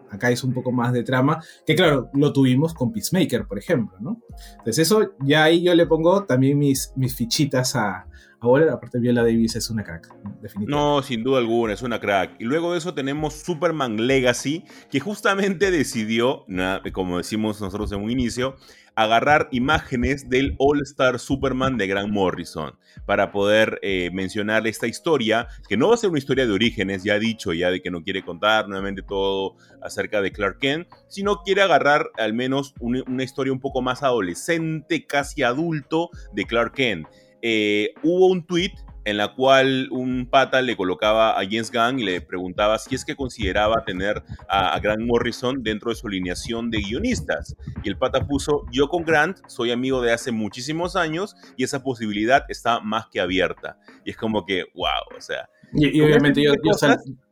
[0.09, 3.97] Acá es un poco más de trama, que claro, lo tuvimos con Peacemaker, por ejemplo,
[3.99, 4.19] ¿no?
[4.57, 8.08] Entonces eso, ya ahí yo le pongo también mis, mis fichitas a,
[8.41, 10.07] ahora aparte Viola Davis es una crack,
[10.41, 10.71] definitivamente.
[10.71, 12.35] No, sin duda alguna, es una crack.
[12.39, 16.45] Y luego de eso tenemos Superman Legacy, que justamente decidió,
[16.93, 18.55] como decimos nosotros en un inicio,
[18.95, 22.73] agarrar imágenes del All Star Superman de Grant Morrison
[23.05, 27.03] para poder eh, mencionar esta historia, que no va a ser una historia de orígenes,
[27.03, 31.43] ya dicho ya de que no quiere contar nuevamente todo acerca de Clark Kent, sino
[31.43, 37.07] quiere agarrar al menos una historia un poco más adolescente, casi adulto de Clark Kent.
[37.41, 38.73] Eh, hubo un tweet
[39.05, 43.05] en la cual un pata le colocaba a James Gunn y le preguntaba si es
[43.05, 47.55] que consideraba tener a, Grant Morrison dentro de su alineación de guionistas.
[47.83, 51.81] Y el pata puso, yo con Grant soy amigo de hace muchísimos años y esa
[51.81, 53.77] posibilidad está más que abierta.
[54.05, 55.49] Y es como que, wow, o sea...
[55.73, 56.53] Y, obviamente yo,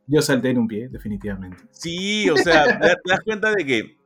[0.07, 1.57] yo, salté en un pie, definitivamente.
[1.71, 3.96] Sí, o sea, te das cuenta de que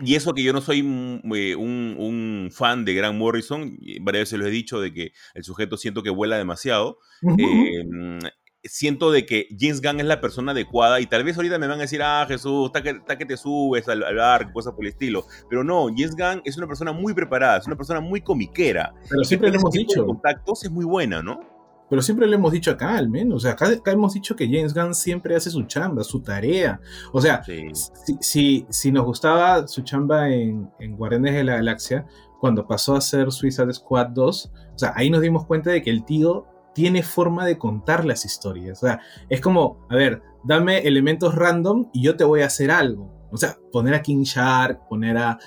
[0.00, 4.46] y eso que yo no soy eh, un, fan de Grant Morrison, varias veces lo
[4.46, 6.98] he dicho, de que el sujeto siento que vuela demasiado.
[7.22, 8.18] Em,
[8.62, 11.78] siento de que James Gunn es la persona adecuada y tal vez ahorita me van
[11.78, 12.82] a decir, ah, Jesús, está
[13.16, 15.24] que, te subes al, al cosas por el estilo.
[15.48, 18.94] Pero no, James Gunn es una persona muy preparada, es una persona muy comiquera.
[19.08, 20.04] Pero siempre lo hemos dicho.
[20.04, 21.57] contactos es muy buena, ¿no?
[21.88, 23.36] Pero siempre le hemos dicho acá, al menos.
[23.36, 26.80] O sea, acá, hemos dicho que James Gunn siempre hace su chamba, su tarea.
[27.12, 27.42] O sea,
[28.20, 32.06] si, si, nos gustaba su chamba en, en Guardianes de la Galaxia,
[32.40, 35.90] cuando pasó a ser Suicide Squad 2, o sea, ahí nos dimos cuenta de que
[35.90, 38.82] el tío tiene forma de contar las historias.
[38.82, 42.70] O sea, es como, a ver, dame elementos random y yo te voy a hacer
[42.70, 43.17] algo.
[43.30, 45.38] O sea, poner a King Shark, poner a,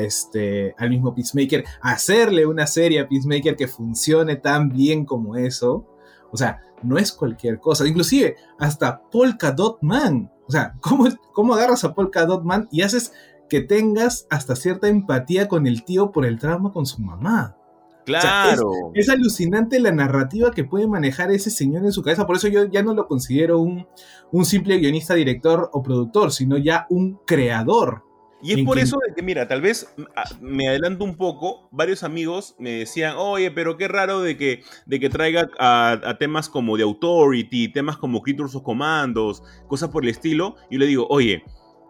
[0.00, 5.86] este, al mismo Peacemaker, hacerle una serie a Peacemaker que funcione tan bien como eso.
[6.30, 7.86] O sea, no es cualquier cosa.
[7.86, 10.30] Inclusive, hasta Polka Dot Man.
[10.46, 13.12] O sea, ¿cómo, cómo agarras a Polka Dot Man y haces
[13.48, 17.56] que tengas hasta cierta empatía con el tío por el trauma con su mamá?
[18.04, 18.92] Claro.
[18.94, 22.26] es, alucinante la narrativa que puede manejar ese señor en su cabeza.
[22.26, 23.86] Por eso yo ya no lo considero un,
[24.30, 28.02] un simple guionista, director o productor, sino ya un creador.
[28.44, 32.02] Y es por eso de que, mira, tal vez ah, me adelanto un poco, varios
[32.02, 36.76] amigos me decían, oye, pero qué raro de que, de que traiga a, temas como
[36.76, 40.56] The Authority, temas como Creatures of Commandos, cosas por el estilo.
[40.70, 41.42] Y le digo, oye,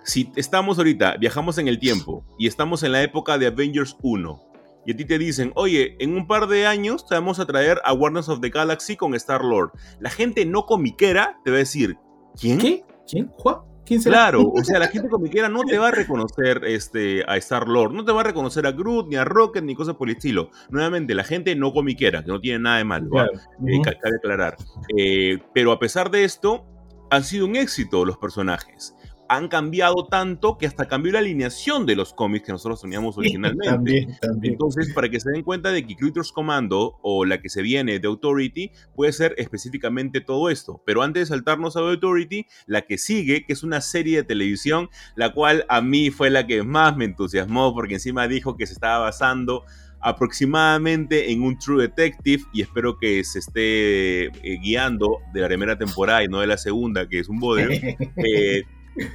[0.04, 4.40] si estamos ahorita, viajamos en el tiempo y estamos en la época de Avengers 1,
[4.86, 7.80] y a ti te dicen, oye, en un par de años te vamos a traer
[7.84, 9.72] a Warners of the Galaxy con Star-Lord.
[10.00, 11.96] La gente no comiquera te va a decir,
[12.38, 12.58] ¿quién?
[12.58, 12.84] ¿Qué?
[13.08, 13.28] ¿Quién?
[13.38, 13.58] ¿Juan?
[13.84, 14.14] ¿Quién será?
[14.14, 18.04] Claro, o sea, la gente comiquera no te va a reconocer este, a Star-Lord, no
[18.04, 20.50] te va a reconocer a Groot, ni a Rocket, ni cosas por el estilo.
[20.70, 23.32] Nuevamente, la gente no comiquera, que no tiene nada de malo, claro.
[23.66, 24.56] Eh, cabe aclarar.
[24.96, 26.64] Eh, pero a pesar de esto,
[27.10, 28.93] han sido un éxito los personajes
[29.28, 34.08] han cambiado tanto que hasta cambió la alineación de los cómics que nosotros teníamos originalmente.
[34.42, 37.98] Entonces, para que se den cuenta de que Creatures Commando o la que se viene
[37.98, 40.82] de Authority puede ser específicamente todo esto.
[40.84, 44.88] Pero antes de saltarnos a Authority, la que sigue, que es una serie de televisión,
[45.16, 48.74] la cual a mí fue la que más me entusiasmó porque encima dijo que se
[48.74, 49.64] estaba basando
[50.04, 55.78] aproximadamente en un True Detective y espero que se esté eh, guiando de la primera
[55.78, 57.70] temporada y no de la segunda, que es un bodrio.
[58.16, 58.62] Eh,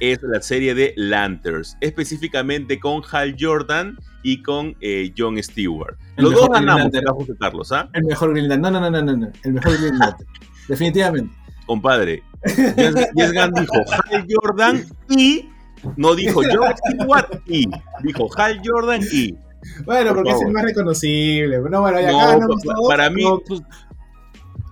[0.00, 5.96] es la serie de Lanterns, específicamente con Hal Jordan y con eh, John Stewart.
[6.16, 6.90] Los dos ganamos,
[7.38, 7.88] Carlos, ¿ah?
[7.92, 8.74] El mejor Green Lantern.
[8.74, 10.28] No, no, no, no, no, el mejor Green Lantern.
[10.68, 11.34] Definitivamente.
[11.66, 15.48] Compadre, Jess Gunn dijo Hal Jordan y
[15.96, 17.68] no dijo John Stewart y
[18.02, 19.36] dijo Hal Jordan y
[19.84, 21.58] bueno, porque es el más reconocible.
[21.58, 22.48] No, bueno, y acá no,
[22.88, 23.24] para mí,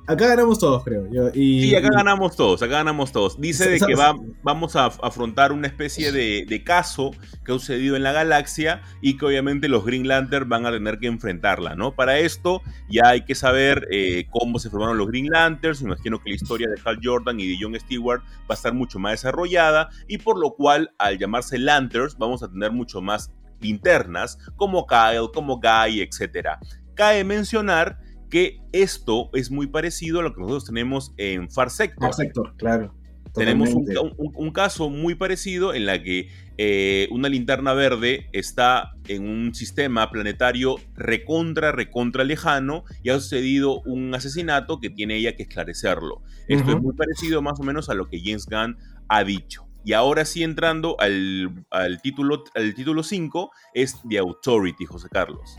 [0.09, 1.07] Acá ganamos todos, creo.
[1.13, 3.39] Yo, y, sí, acá ganamos todos, acá ganamos todos.
[3.39, 7.11] Dice de que va, vamos a afrontar una especie de, caso
[7.45, 10.99] que ha sucedido en la galaxia y que obviamente los Green Lantern van a tener
[10.99, 11.95] que enfrentarla, ¿no?
[11.95, 15.83] Para esto ya hay que saber eh, cómo se formaron los Green Lanterns.
[15.83, 18.99] Imagino que la historia de Hal Jordan y de John Stewart va a estar mucho
[18.99, 24.39] más desarrollada y por lo cual al llamarse Lanterns vamos a tener mucho más linternas
[24.57, 26.57] como Kyle, como Guy, etc.
[26.95, 32.01] Cabe mencionar que esto es muy parecido a lo que nosotros tenemos en Far Sector.
[32.01, 32.95] Far Sector, claro.
[33.35, 39.55] Tenemos un, caso muy parecido en la que eh, una linterna verde está en un
[39.55, 46.23] sistema planetario recontra, recontra lejano y ha sucedido un asesinato que tiene ella que esclarecerlo.
[46.49, 48.77] Esto es muy parecido más o menos a lo que James Gunn
[49.09, 49.68] ha dicho.
[49.89, 51.65] Y ahora sí entrando al,
[52.03, 55.57] título al título 5 es The Authority, José Carlos.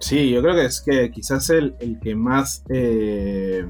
[0.00, 3.64] Sí, yo creo que es que quizás el, el que más eh,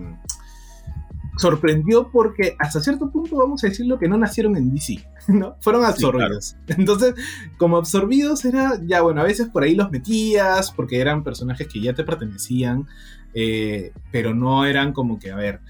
[1.36, 5.56] sorprendió porque hasta cierto punto vamos a decirlo que no nacieron en DC, ¿no?
[5.60, 6.56] Fueron absorbidos.
[6.68, 7.14] Entonces,
[7.58, 11.82] como absorbidos era, ya bueno, a veces por ahí los metías porque eran personajes que
[11.82, 12.86] ya te pertenecían,
[13.34, 15.60] eh, pero no eran como que, a ver,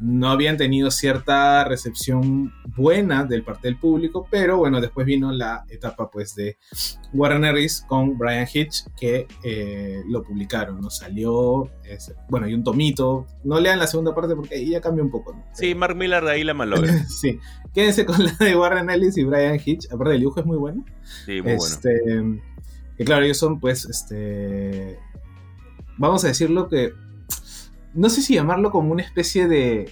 [0.00, 5.64] no habían tenido cierta recepción buena del parte del público, pero bueno, después vino la
[5.68, 6.58] etapa pues de
[7.12, 10.90] Warren Ellis con Brian Hitch que eh, lo publicaron, ¿no?
[10.90, 11.70] Salió,
[12.28, 15.32] bueno, y un tomito, no lean la segunda parte porque ahí ya cambia un poco,
[15.32, 15.44] ¿no?
[15.52, 16.92] Sí, Mark Miller de ahí la malogra.
[17.08, 17.38] sí,
[17.72, 20.84] quédense con la de Warren Ellis y Brian Hitch, aparte el dibujo es muy bueno.
[21.24, 22.42] Sí, muy este, bueno.
[22.96, 24.98] Que claro, ellos son pues, este,
[25.98, 26.92] vamos a decirlo que
[27.94, 29.90] no sé si llamarlo como una especie de...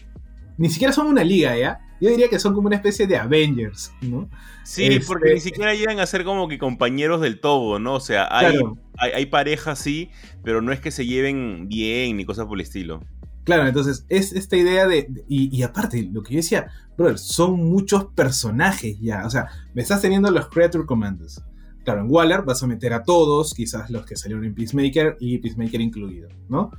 [0.58, 1.80] Ni siquiera son una liga, ¿ya?
[2.00, 4.28] Yo diría que son como una especie de Avengers, ¿no?
[4.64, 7.94] Sí, porque ni este, siquiera llegan a ser como que compañeros del todo, ¿no?
[7.94, 8.56] O sea, hay,
[8.98, 10.10] hay, parejas sí,
[10.42, 13.00] pero no es que se lleven bien ni cosas por el estilo.
[13.44, 15.24] Claro, entonces es esta idea de.
[15.28, 19.24] Y, aparte, lo que yo decía, brother, son muchos personajes ya.
[19.26, 21.40] O sea, me estás teniendo los Creature Commanders.
[21.84, 25.38] Claro, en Waller vas a meter a todos, quizás los que salieron en Peacemaker y
[25.38, 26.70] Peacemaker incluido, ¿no?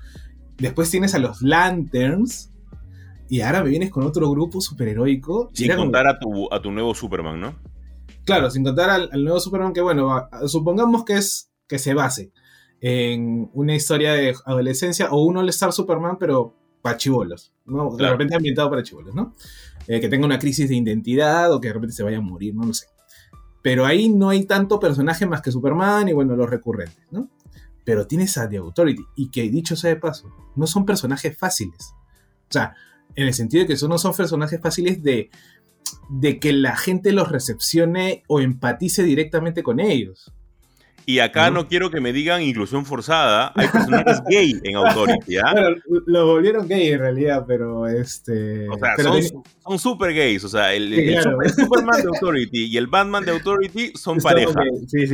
[0.57, 2.51] Después tienes a los Lanterns.
[3.29, 5.49] Y ahora me vienes con otro grupo superheroico.
[5.53, 7.55] Sin contar a, tu, a tu nuevo Superman, ¿no?
[8.25, 12.31] Claro, sin contar al, nuevo Superman que, bueno, supongamos que es que se base
[12.79, 17.95] en una historia de adolescencia o un All-Star Superman, pero para chivolos, ¿no?
[17.95, 19.33] De repente ambientado para chivolos, ¿no?
[19.87, 22.53] Eh, que tenga una crisis de identidad o que de repente se vaya a morir,
[22.55, 22.87] no lo sé.
[23.61, 27.29] Pero ahí no hay tanto personaje más que Superman y, bueno, los recurrentes, ¿no?
[27.83, 31.93] Pero tienes a The Authority, y que dicho sea de paso, no son personajes fáciles.
[32.49, 32.75] O sea,
[33.15, 35.29] en el sentido de que no son personajes fáciles de,
[36.09, 40.31] de que la gente los recepcione o empatice directamente con ellos.
[41.05, 41.67] Y acá ¿no?
[41.67, 43.51] quiero que me digan inclusión forzada.
[43.55, 45.53] Hay personajes gay en Authority, ¿ah?
[46.05, 48.67] lo volvieron gay en realidad, pero este.
[48.69, 48.95] O sea,
[49.63, 50.43] son, super gays.
[50.43, 51.21] O sea, el,
[51.55, 54.59] Superman de Authority y el Batman de Authority son pareja.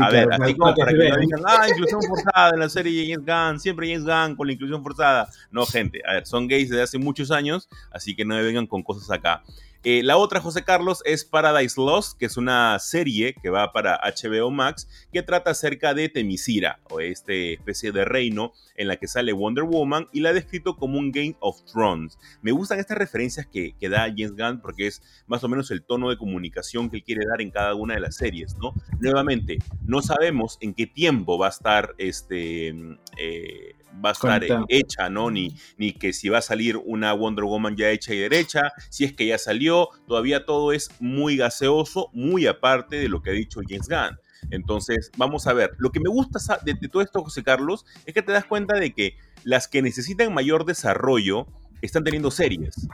[0.01, 3.25] a ver, así como para que no digan, ah, inclusión forzada en la serie James
[3.25, 5.29] Gunn, siempre James Gunn con la inclusión forzada.
[5.51, 8.67] No, gente, a ver, son gays desde hace muchos años, así que no me vengan
[8.67, 9.43] con cosas acá.
[9.85, 13.97] Eh, la otra, José Carlos, es Paradise Lost, que es una serie que va para
[14.03, 19.07] HBO Max, que trata acerca de Temisira, o esta especie de reino en la que
[19.07, 22.17] sale Wonder Woman, y la ha descrito como un Game of Thrones.
[22.41, 26.09] Me gustan estas referencias que, da James Gunn porque es más o menos el tono
[26.09, 28.73] de comunicación que él quiere dar en cada una de las series, ¿no?
[28.99, 32.75] Nuevamente, no sabemos en qué tiempo va a estar este...
[33.17, 35.31] Eh, va a estar hecha, ¿no?
[35.31, 39.05] Ni, ni que si va a salir una Wonder Woman ya hecha y derecha, si
[39.05, 43.33] es que ya salió, todavía todo es muy gaseoso, muy aparte de lo que ha
[43.33, 44.17] dicho James Gunn.
[44.51, 48.21] Entonces, vamos a ver, lo que me gusta de, todo esto, José Carlos, es que
[48.21, 51.47] te das cuenta de que las que necesitan mayor desarrollo
[51.81, 52.87] están teniendo series.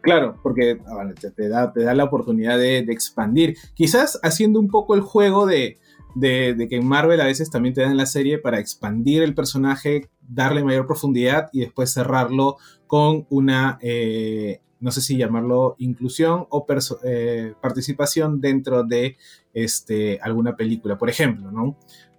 [0.00, 3.56] Claro, porque ah, te, da, te da la oportunidad de, expandir.
[3.74, 5.78] Quizás haciendo un poco el juego de,
[6.14, 10.08] de, que en Marvel a veces también te dan la serie para expandir el personaje,
[10.22, 12.56] darle mayor profundidad y después cerrarlo
[12.86, 16.66] con una, eh, no sé si llamarlo inclusión o
[17.04, 19.16] eh, participación dentro de
[19.52, 20.96] este, alguna película.
[20.98, 21.76] Por ejemplo, ¿no?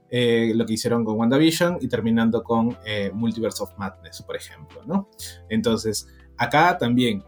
[0.10, 2.78] Eh, lo que hicieron con WandaVision y terminando con
[3.14, 5.10] Multiverse of Madness, por ejemplo, ¿no?
[5.50, 7.24] Entonces, acá también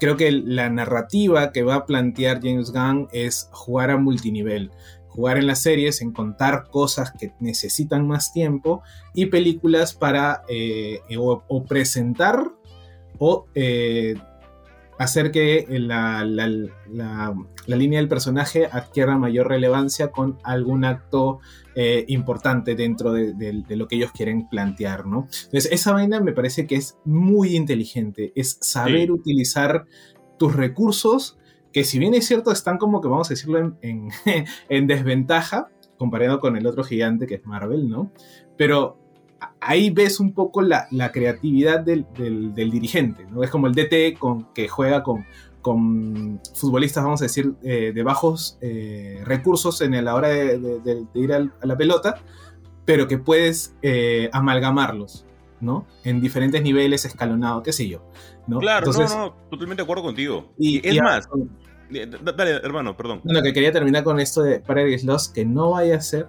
[0.00, 4.70] creo que la narrativa que va a plantear James Gunn es jugar a multinivel
[5.10, 8.82] jugar en las series, en contar cosas que necesitan más tiempo
[9.14, 12.52] y películas para eh, o, presentar
[13.18, 14.14] o eh,
[14.98, 16.24] hacer que la,
[17.66, 21.40] línea del personaje adquiera mayor relevancia con algún acto
[21.74, 25.26] eh, importante dentro de, lo que ellos quieren plantear, ¿no?
[25.44, 29.86] Entonces, esa vaina me parece que es muy inteligente, es saber utilizar
[30.38, 31.38] tus recursos
[31.72, 34.08] que si bien es cierto, están como que, vamos a decirlo, en,
[34.86, 38.10] desventaja comparado con el otro gigante que es Marvel, ¿no?
[38.56, 38.98] Pero
[39.60, 42.06] ahí ves un poco la, creatividad del,
[42.54, 43.42] dirigente, ¿no?
[43.42, 45.26] Es como el DT con, que juega con,
[46.54, 51.50] futbolistas, vamos a decir, eh, de bajos eh, recursos en la hora de, ir a
[51.62, 52.14] la pelota,
[52.86, 55.26] pero que puedes eh, amalgamarlos,
[55.60, 55.86] ¿no?
[56.04, 58.02] En diferentes niveles escalonados, qué sé yo.
[58.60, 60.52] Claro, no, no, totalmente de acuerdo contigo.
[60.58, 61.28] Y, es más,
[62.36, 63.20] dale, hermano, perdón.
[63.24, 66.28] Lo que quería terminar con esto de Paradise Lost, que no vaya a ser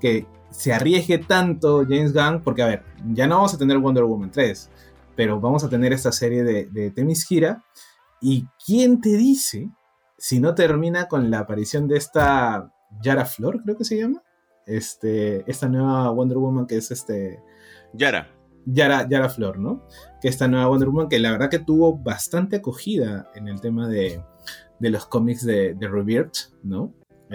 [0.00, 4.04] que se arriesgue tanto James Gunn, porque a ver, ya no vamos a tener Wonder
[4.04, 4.70] Woman 3,
[5.14, 7.64] pero vamos a tener esta serie de, de Temis Gira.
[8.20, 9.70] ¿Y quién te dice
[10.18, 14.22] si no termina con la aparición de esta Yara Flor, creo que se llama?
[14.66, 17.40] Este, esta nueva Wonder Woman que es este.
[17.92, 18.28] Yara.
[18.66, 19.86] Yara, Yara Flor, ¿no?
[20.20, 23.88] Que esta nueva Wonder Woman que la verdad que tuvo bastante acogida en el tema
[23.88, 24.20] de,
[24.80, 26.92] los cómics de, de Rebirth, ¿no?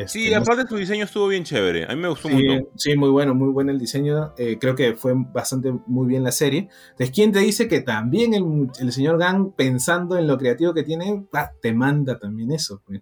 [0.07, 1.85] sí, este, aparte tu diseño estuvo bien chévere.
[1.85, 2.69] A mí me gustó sí, mucho.
[2.75, 4.33] Sí, muy bueno, muy bueno el diseño.
[4.37, 6.69] Eh, creo que fue bastante muy bien la serie.
[6.91, 11.25] Entonces, ¿quién te dice que también el, señor Gang, pensando en lo creativo que tiene,
[11.61, 12.81] te manda también eso?
[12.85, 13.01] Pues,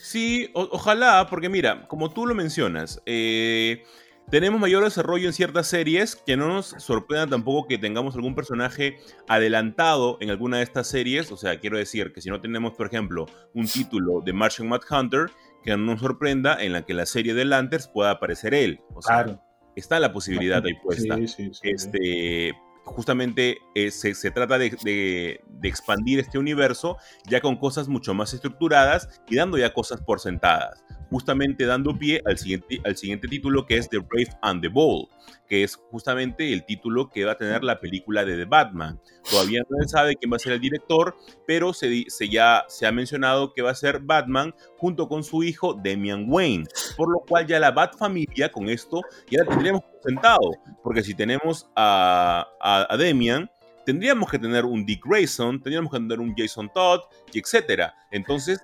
[0.00, 3.82] sí, ojalá, porque mira, como tú lo mencionas, eh,
[4.30, 8.98] tenemos mayor desarrollo en ciertas series que no nos sorprenda tampoco que tengamos algún personaje
[9.26, 11.32] adelantado en alguna de estas series.
[11.32, 14.80] O sea, quiero decir que si no tenemos, por ejemplo, un título de Martian Mad
[14.90, 15.30] Hunter,
[15.62, 18.80] que no nos sorprenda en la que la serie de Lanterns pueda aparecer él.
[18.94, 19.42] O sea, claro.
[19.76, 21.16] está la posibilidad ahí puesta.
[21.16, 22.54] Sí, sí, sí, este,
[22.88, 29.36] justamente eh, se, trata de, expandir este universo ya con cosas mucho más estructuradas y
[29.36, 30.82] dando ya cosas por sentadas.
[31.10, 35.08] Justamente dando pie al siguiente, al siguiente título que es The Brave and the Bold,
[35.48, 39.00] que es justamente el título que va a tener la película de The Batman.
[39.30, 42.92] Todavía no se sabe quién va a ser el director, pero se, ya se ha
[42.92, 47.46] mencionado que va a ser Batman junto con su hijo Damian Wayne, por lo cual
[47.46, 52.96] ya la Bat familia con esto ya la tendríamos sentado, porque si tenemos a, a,
[52.96, 53.50] Damian,
[53.86, 57.00] tendríamos que tener un Dick Grayson, tendríamos que tener un Jason Todd,
[57.32, 57.94] y etcétera.
[58.10, 58.60] Entonces,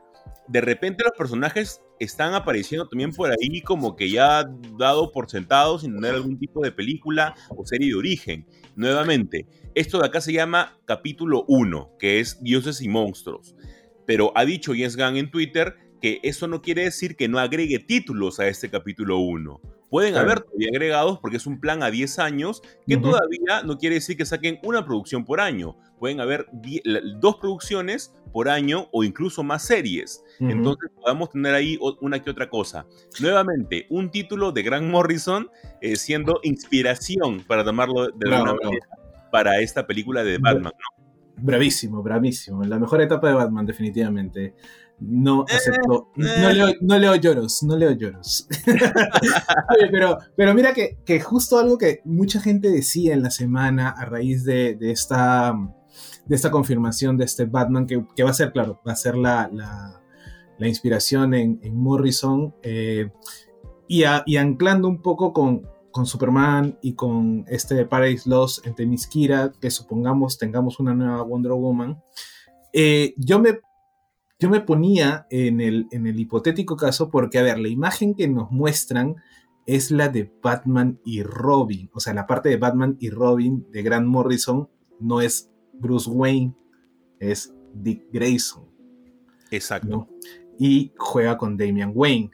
[0.48, 4.44] de repente los personajes están apareciendo también por ahí como que ya
[4.78, 8.46] dado por sentado sin tener algún tipo de película o serie de origen.
[8.76, 13.54] Nuevamente, esto de acá se llama capítulo 1, que es Dioses y Monstruos.
[14.06, 17.78] Pero ha dicho Jens Gunn en Twitter que eso no quiere decir que no agregue
[17.78, 19.60] títulos a este capítulo 1.
[19.88, 23.94] Pueden haber todavía agregados porque es un plan a 10 años que todavía no quiere
[23.94, 25.78] decir que saquen una producción por año.
[26.04, 26.46] Pueden haber
[27.18, 30.22] dos producciones por año o incluso más series.
[30.38, 32.84] Entonces podemos tener ahí una que otra cosa.
[33.22, 35.48] Nuevamente, un título de Grant Morrison
[35.80, 38.86] eh, siendo inspiración, para tomarlo de alguna manera,
[39.32, 40.74] para esta película de Batman.
[41.38, 42.62] Bravísimo, bravísimo.
[42.64, 44.54] La mejor etapa de Batman, definitivamente.
[45.00, 46.10] No eh, acepto.
[46.16, 46.52] No, eh.
[46.52, 48.46] leo, no leo lloros, no leo lloros.
[49.90, 54.04] pero, pero mira que, que, justo algo que mucha gente decía en la semana a
[54.04, 55.54] raíz de, de esta,
[56.26, 59.16] de esta confirmación de este Batman, que, que va a ser, claro, va a ser
[59.16, 60.02] la, la,
[60.58, 63.10] la inspiración en, Morrison, eh,
[63.88, 69.70] y, anclando un poco con, con Superman y con este Paradise Lost en Temiskira, que
[69.70, 72.02] supongamos tengamos una nueva Wonder Woman.
[73.16, 73.60] yo me
[74.38, 78.28] yo me ponía en el, en el hipotético caso porque, a ver, la imagen que
[78.28, 79.16] nos muestran
[79.66, 81.88] es la de Batman y Robin.
[81.94, 84.68] O sea, la parte de Batman y Robin de Grant Morrison
[85.00, 86.54] no es Bruce Wayne,
[87.20, 88.64] es Dick Grayson.
[89.50, 90.08] Exacto.
[90.58, 92.30] Y juega con Damian Wayne.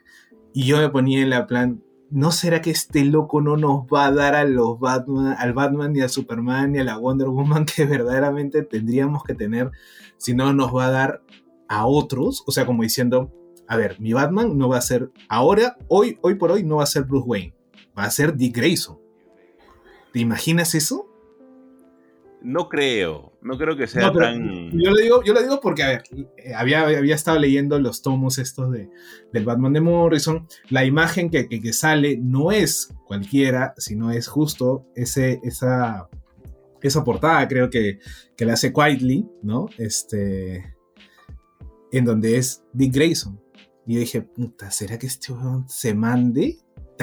[0.53, 4.07] Y yo me ponía en la plan, ¿no será que este loco no nos va
[4.07, 7.65] a dar a los Batman, al Batman ni al Superman ni a la Wonder Woman
[7.65, 9.71] que verdaderamente tendríamos que tener?
[10.17, 11.23] Si no, nos va a dar
[11.67, 13.31] a otros, o sea, como diciendo,
[13.67, 16.83] a ver, mi Batman no va a ser, ahora, hoy, hoy por hoy, no va
[16.83, 17.55] a ser Bruce Wayne,
[17.97, 18.99] va a ser Dick Grayson.
[20.11, 21.07] ¿Te imaginas eso?
[22.41, 24.71] No creo, no creo que sea tan...
[24.71, 26.03] Yo lo, digo, yo lo digo porque, a ver,
[26.37, 28.89] eh, había, había estado leyendo los tomos estos de,
[29.33, 34.85] del Batman de Morrison, la imagen que, que, sale no es cualquiera, sino es justo
[34.95, 36.07] ese, esa,
[36.81, 37.99] esa portada, creo que,
[38.37, 39.67] que la hace Quietly, ¿no?
[39.77, 40.75] Este,
[41.91, 43.41] en donde es Dick Grayson.
[43.87, 45.33] Y yo dije, puta, ¿será que este
[45.67, 46.59] se mande?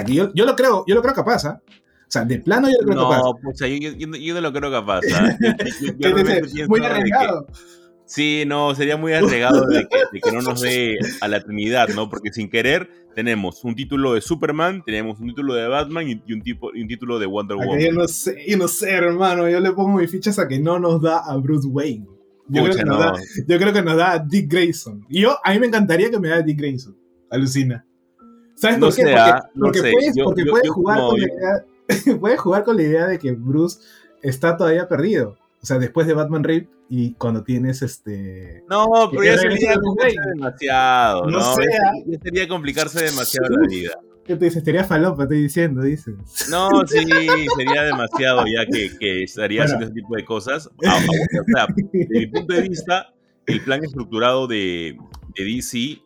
[0.07, 1.61] Yo, yo, lo creo, yo lo creo capaz, ¿ah?
[2.09, 3.19] O sea, de plano yo lo creo capaz.
[3.19, 5.01] No, pucha, yo, yo, no lo creo capaz.
[5.15, 5.37] ¿ah?
[6.69, 7.47] muy arriesgado.
[8.07, 12.09] sí, no, sería muy arriesgado de que, no nos dé a la Trinidad, ¿no?
[12.09, 16.41] Porque sin querer tenemos un título de Superman, tenemos un título de Batman y, un,
[16.41, 17.79] tipo, y un título de Wonder Woman.
[17.79, 19.47] Yo no sé, yo no sé, hermano.
[19.51, 22.07] Yo le pongo mis fichas a que no nos da a Bruce Wayne.
[22.49, 23.13] Yo, creo que nos da,
[23.47, 25.05] yo creo que nos da Dick Grayson.
[25.11, 26.97] Y yo, a mí me encantaría que me da Dick Grayson.
[27.31, 27.85] Alucina.
[28.55, 29.15] ¿Sabes por qué?
[29.61, 31.65] porque, puedes, jugar con la idea,
[32.21, 33.81] puedes jugar con la idea de que Bruce
[34.23, 35.37] está todavía perdido.
[35.61, 38.65] O sea, después de Batman Rip y cuando tienes este.
[38.69, 39.75] No, pero ya sería
[40.35, 41.27] demasiado.
[41.27, 41.55] No, ¿no?
[41.55, 41.67] Sea,
[42.07, 43.93] ya sería complicarse demasiado la vida.
[44.25, 44.63] ¿Qué te dices?
[44.63, 46.15] Sería falopa, estoy diciendo, dices.
[46.51, 46.99] No, sí,
[47.57, 50.71] sería demasiado ya que, que estaría haciendo ese tipo de cosas.
[50.87, 53.15] Ah, o sea, desde mi punto de vista,
[53.47, 54.99] el plan estructurado de,
[55.35, 56.03] de, DC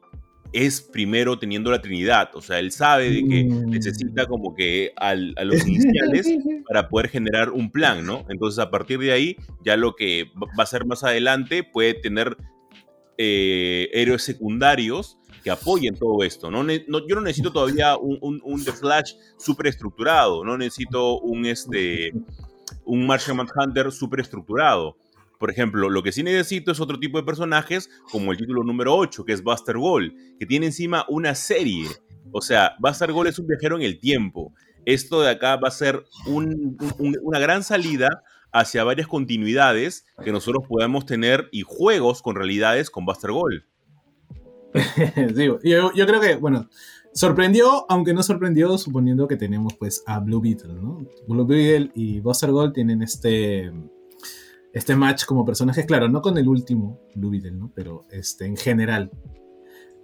[0.52, 2.30] es primero teniendo la Trinidad.
[2.34, 3.70] O sea, él sabe de que mm.
[3.70, 6.28] necesita como que al, a los iniciales
[6.68, 8.24] para poder generar un plan, ¿no?
[8.28, 12.36] Entonces, a partir de ahí, ya lo que va a ser más adelante puede tener
[13.18, 16.50] eh, héroes secundarios que apoyen todo esto.
[16.50, 22.12] No, yo no necesito todavía un, un, The Flash súper estructurado, no necesito un, este,
[22.84, 24.96] un Martian Manhunter súper estructurado.
[25.42, 28.94] Por ejemplo, lo que sí necesito es otro tipo de personajes, como el título número
[28.94, 31.88] 8, que es Buster Gold, que tiene encima una serie
[32.30, 34.54] O sea, Buster Gold es un viajero en el tiempo.
[34.84, 38.22] Esto de acá va a ser una gran salida
[38.52, 43.64] hacia varias continuidades que nosotros podamos tener y juegos con realidades con Buster Gold.
[45.34, 45.58] yo,
[45.92, 46.68] yo, creo que, bueno,
[47.14, 51.04] sorprendió, aunque no sorprendió, suponiendo que tenemos pues a Blue Beetle, ¿no?
[51.26, 53.72] Blue Beetle y Buster Gold tienen este,
[54.72, 57.72] este match como personajes, claro, no con el último Beetle, ¿no?
[57.74, 59.10] Pero este, en general.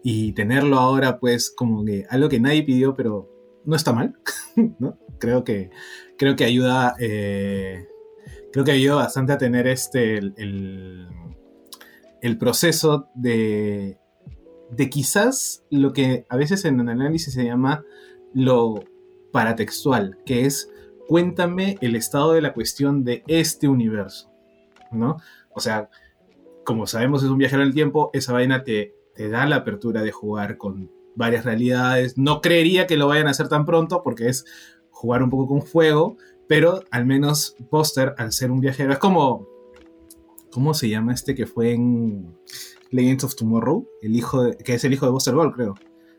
[0.03, 3.31] Y tenerlo ahora pues como que algo que nadie pidió, pero
[3.65, 4.19] no está mal,
[4.79, 4.99] ¿no?
[5.19, 5.71] Creo que,
[6.17, 6.95] creo que ayuda...
[7.01, 7.87] Eh,
[8.53, 11.07] creo que ayuda bastante a tener este, el,
[12.23, 13.99] el proceso de
[14.71, 17.85] de quizás lo que a veces en el análisis se llama
[18.35, 18.85] lo
[19.33, 20.71] paratextual, que es
[21.07, 24.28] cuéntame el estado de la cuestión de este universo,
[24.93, 25.17] ¿no?
[25.51, 25.91] O sea,
[26.65, 30.03] como sabemos es un viajero en el tiempo, esa vaina te, te da la apertura
[30.03, 32.17] de jugar con varias realidades.
[32.17, 34.45] No creería que lo vayan a hacer tan pronto porque es
[34.91, 36.17] jugar un poco con fuego,
[36.47, 39.47] pero al menos Poster, al ser un viajero, es como...
[40.51, 42.35] ¿Cómo se llama este que fue en
[42.91, 45.75] Legends of Tomorrow, el hijo de, que es el hijo de Buster Gold, creo.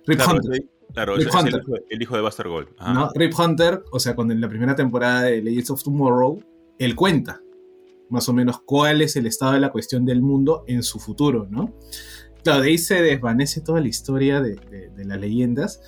[0.05, 0.65] Rip Hunter.
[0.93, 1.61] Claro, Rip Hunter.
[1.89, 2.70] el, hijo, de Buster Gold.
[2.80, 3.09] ¿No?
[3.15, 6.43] Rip Hunter, o sea, cuando en la primera temporada de Legends of Tomorrow,
[6.78, 7.41] él cuenta
[8.10, 11.47] más o menos cuál es el estado de la cuestión del mundo en su futuro,
[11.49, 11.74] ¿no?
[12.43, 14.57] Claro, de ahí se desvanece toda la historia de,
[14.97, 15.82] las leyendas,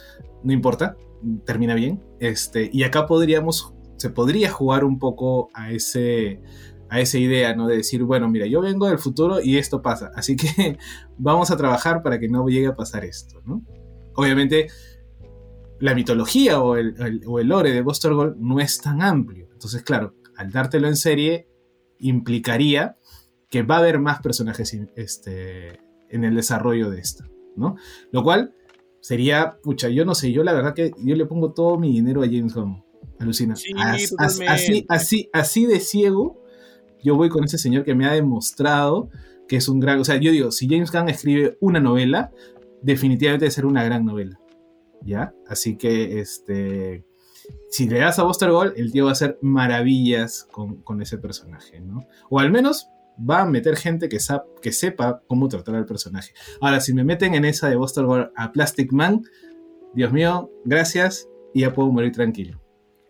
[0.44, 0.98] no importa,
[1.46, 2.04] termina bien.
[2.20, 6.42] Este, y acá podríamos, se podría jugar un poco a ese,
[6.90, 7.68] a esa idea, ¿no?
[7.68, 10.78] De decir, bueno, mira, yo vengo del futuro y esto pasa, así que
[11.18, 13.64] vamos a trabajar para que no llegue a pasar esto, ¿no?
[14.16, 14.68] Obviamente,
[15.82, 19.48] la mitología o el, lore de Buster Gold no es tan amplio.
[19.52, 21.48] Entonces, claro, al dártelo en serie,
[22.02, 22.98] implicaría
[23.50, 25.80] que va a haber más personajes este,
[26.10, 27.26] en el desarrollo de esto,
[27.56, 27.76] ¿no?
[28.12, 28.54] Lo cual
[29.02, 32.22] sería, pucha, yo no sé, yo la verdad que yo le pongo todo mi dinero
[32.22, 32.84] a James Gunn.
[33.20, 33.54] Alucina.
[34.18, 36.42] así, así, así de ciego
[37.04, 39.10] yo voy con ese señor que me ha demostrado
[39.48, 40.00] que es un gran...
[40.00, 42.32] O sea, yo digo, si James Gunn escribe una novela,
[42.82, 44.40] definitivamente debe ser una gran novela.
[45.04, 45.34] ¿Ya?
[45.48, 47.04] Así que, este...
[47.70, 51.80] Si le das a Buster Gold, el tío va a hacer maravillas con, ese personaje,
[51.80, 52.06] ¿no?
[52.30, 54.18] O al menos va a meter gente que,
[54.62, 56.34] que sepa cómo tratar al personaje.
[56.60, 59.24] Ahora, si me meten en esa de Buster Gold a Plastic Man,
[59.94, 62.61] Dios mío, gracias y ya puedo morir tranquilo.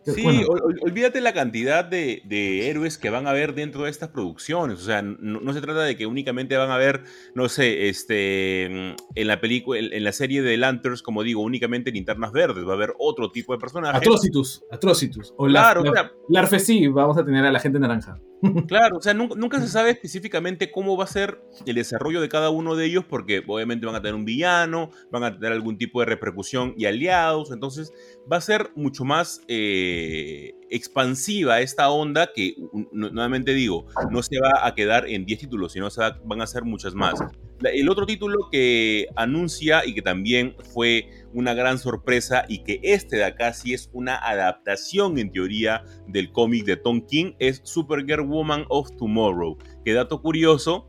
[0.04, 0.44] Sí,
[0.80, 2.22] olvídate la cantidad de,
[2.68, 4.80] héroes que van a haber dentro de estas producciones.
[4.80, 8.96] O sea, no, se trata de que únicamente van a ver, no sé, este, en
[9.14, 12.66] la película, en, la serie de Lanterns, como digo, únicamente linternas verdes.
[12.66, 14.00] Va a haber otro tipo de personajes.
[14.00, 15.34] Atrocitus, Atrocitus.
[15.36, 18.18] O claro, la, Larfe sí, vamos a tener a la gente naranja.
[18.66, 22.50] Claro, o sea, nunca, se sabe específicamente cómo va a ser el desarrollo de cada
[22.50, 26.00] uno de ellos, porque obviamente van a tener un villano, van a tener algún tipo
[26.00, 27.52] de repercusión y aliados.
[27.52, 27.92] Entonces,
[28.30, 29.42] va a ser mucho más.
[29.46, 32.56] Eh, expansiva esta onda que,
[32.92, 35.88] nuevamente digo, no se va a quedar en 10 títulos, sino
[36.24, 37.20] van a ser muchas más.
[37.62, 43.18] El otro título que anuncia y que también fue una gran sorpresa y que este
[43.18, 48.26] de acá sí es una adaptación en teoría del cómic de Tom King es Supergirl
[48.26, 50.88] Woman of Tomorrow, que dato curioso,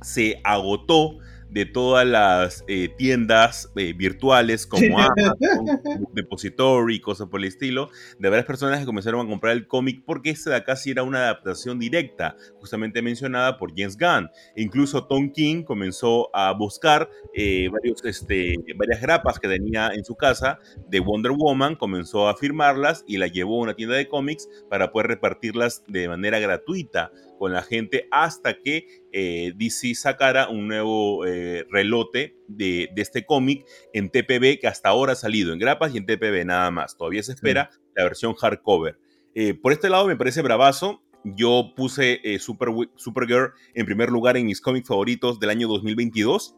[0.00, 1.18] se agotó
[1.50, 7.90] de todas las eh, tiendas eh, virtuales como Amazon, Depository y cosas por el estilo,
[8.18, 11.02] de varias personas que comenzaron a comprar el cómic porque este de acá sí era
[11.02, 14.30] una adaptación directa, justamente mencionada por James Gunn.
[14.54, 20.04] E incluso Tom King comenzó a buscar eh, varios, este, varias grapas que tenía en
[20.04, 24.08] su casa de Wonder Woman, comenzó a firmarlas y la llevó a una tienda de
[24.08, 30.48] cómics para poder repartirlas de manera gratuita con la gente hasta que eh, DC sacara
[30.48, 35.58] un nuevo eh, relote de, este cómic en TPB que hasta ahora ha salido en
[35.58, 36.96] grapas y en TPB nada más.
[36.96, 38.98] Todavía se espera la versión hardcover.
[39.34, 41.02] Eh, por este lado me parece bravazo.
[41.24, 46.56] Yo puse Super, Supergirl en primer lugar en mis cómics favoritos del año 2022.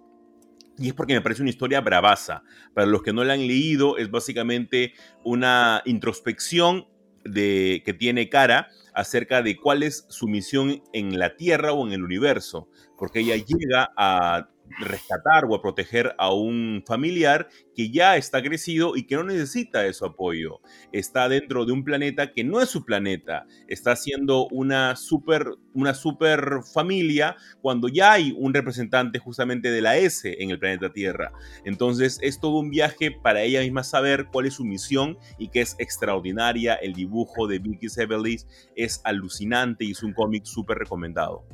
[0.79, 2.43] Y es porque me parece una historia bravaza.
[2.75, 4.93] Para los que no la han leído, es básicamente
[5.25, 6.87] una introspección
[7.25, 8.69] de, que tiene cara
[9.01, 13.37] acerca de cuál es su misión en la Tierra o en el universo, porque ella
[13.37, 19.17] llega a rescatar o a proteger a un familiar que ya está crecido y que
[19.17, 20.61] no necesita de su apoyo.
[20.93, 23.47] Está dentro de un planeta que no es su planeta.
[23.69, 29.97] Está haciendo una super, una super familia cuando ya hay un representante justamente de la
[29.97, 31.33] S en el planeta Tierra.
[31.65, 35.61] Entonces es todo un viaje para ella misma saber cuál es su misión y que
[35.61, 36.75] es extraordinaria.
[36.75, 38.47] El dibujo de Vicky Sebelis
[38.77, 41.45] es alucinante y es un cómic súper recomendado.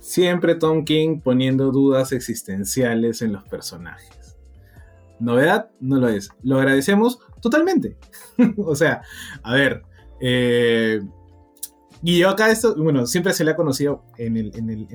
[0.00, 4.36] Siempre Tom King poniendo dudas existenciales en los personajes.
[5.20, 6.30] Novedad no lo es.
[6.42, 7.96] Lo agradecemos totalmente.
[8.58, 9.02] o sea,
[9.42, 9.82] a ver,
[10.20, 11.00] eh,
[12.06, 14.86] y yo acá esto, bueno, siempre se le ha conocido en el, en el,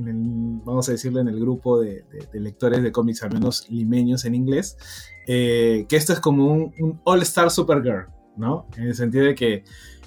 [0.64, 4.78] vamos a decirlo, en el grupo de, lectores de cómics, al menos limeños en inglés,
[5.26, 8.68] eh, que esto es como un, All-Star Supergirl, ¿no?
[8.78, 9.64] En el sentido de que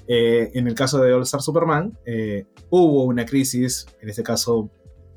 [0.06, 4.70] eh, en el caso de All-Star Superman eh, hubo una crisis, en este caso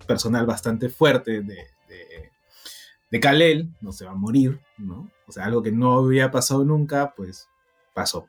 [0.06, 1.56] personal bastante fuerte de,
[1.89, 2.32] de,
[3.12, 5.12] de Kal-El, no se va a morir, ¿no?
[5.28, 7.49] O sea, algo que no había pasado nunca, pues
[7.93, 8.28] pasó.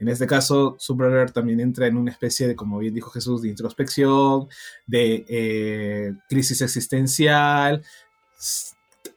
[0.00, 3.48] En este caso, Supergirl también entra en una especie de, como bien dijo Jesús, de
[3.48, 4.48] introspección,
[4.86, 7.82] de eh, crisis existencial.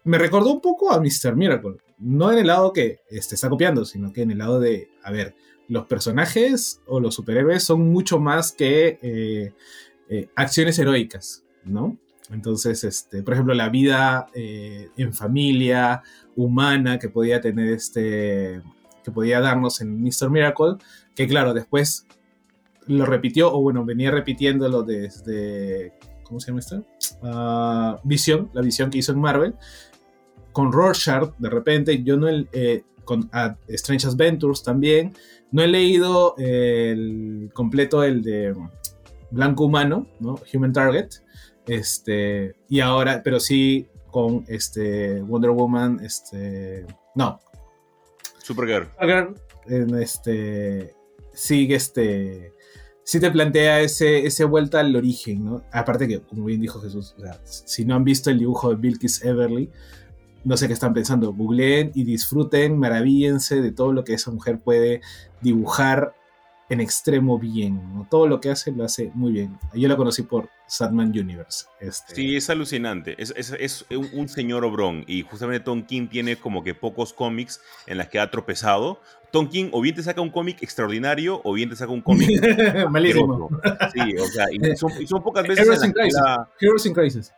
[0.03, 1.35] Me recordó un poco a Mr.
[1.35, 4.89] Miracle, no en el lado que este, está copiando, sino que en el lado de,
[5.03, 5.35] a ver,
[5.67, 9.53] los personajes o los superhéroes son mucho más que eh,
[10.09, 11.97] eh, acciones heroicas, ¿no?
[12.31, 16.01] Entonces, este, por ejemplo, la vida en familia
[16.35, 18.61] humana que podía tener este
[19.03, 20.29] que podía darnos en Mr.
[20.29, 20.75] Miracle,
[21.15, 22.05] que claro, después
[22.87, 25.93] lo repitió, o bueno, venía repitiéndolo desde,
[26.23, 26.85] ¿cómo se llama esto?
[27.21, 29.55] Uh, visión, la visión que hizo en Marvel,
[30.51, 33.29] con Rorschach, de repente, yo no eh, con
[33.67, 35.13] Strange Adventures también,
[35.51, 38.55] no he leído el completo, el de
[39.31, 40.39] Blanco Humano, ¿no?
[40.53, 41.09] Human Target,
[41.71, 47.39] este, y ahora, pero sí con este Wonder Woman, este, no,
[48.43, 48.89] Supergirl.
[49.67, 50.93] en este,
[51.31, 52.51] sigue este,
[53.05, 55.63] sí te plantea ese, ese vuelta al origen, ¿no?
[55.71, 59.69] Aparte que, como bien dijo Jesús, si no han visto el dibujo de Bilkis Everly,
[60.43, 64.59] no sé qué están pensando, googleen y disfruten, maravíllense de todo lo que esa mujer
[64.59, 64.99] puede
[65.41, 66.15] dibujar
[66.71, 67.81] en extremo bien.
[68.09, 69.59] Todo lo que hace lo hace muy bien.
[69.73, 71.65] Yo la conocí por Sadman Universe.
[71.81, 72.15] Este.
[72.15, 73.21] Sí, es alucinante.
[73.21, 75.03] Es, es, un, señor obrón.
[75.05, 79.01] Y justamente Tom King tiene como que pocos cómics en las que ha tropezado.
[79.31, 82.39] Tom King o bien te saca un cómic extraordinario o bien te saca un cómic
[82.89, 83.49] malísimo.
[83.93, 84.75] Sí, o sea, y
[85.07, 85.65] son, pocas veces.
[85.65, 86.21] Heroes, in Crisis.
[86.61, 87.33] Heroes in Crisis.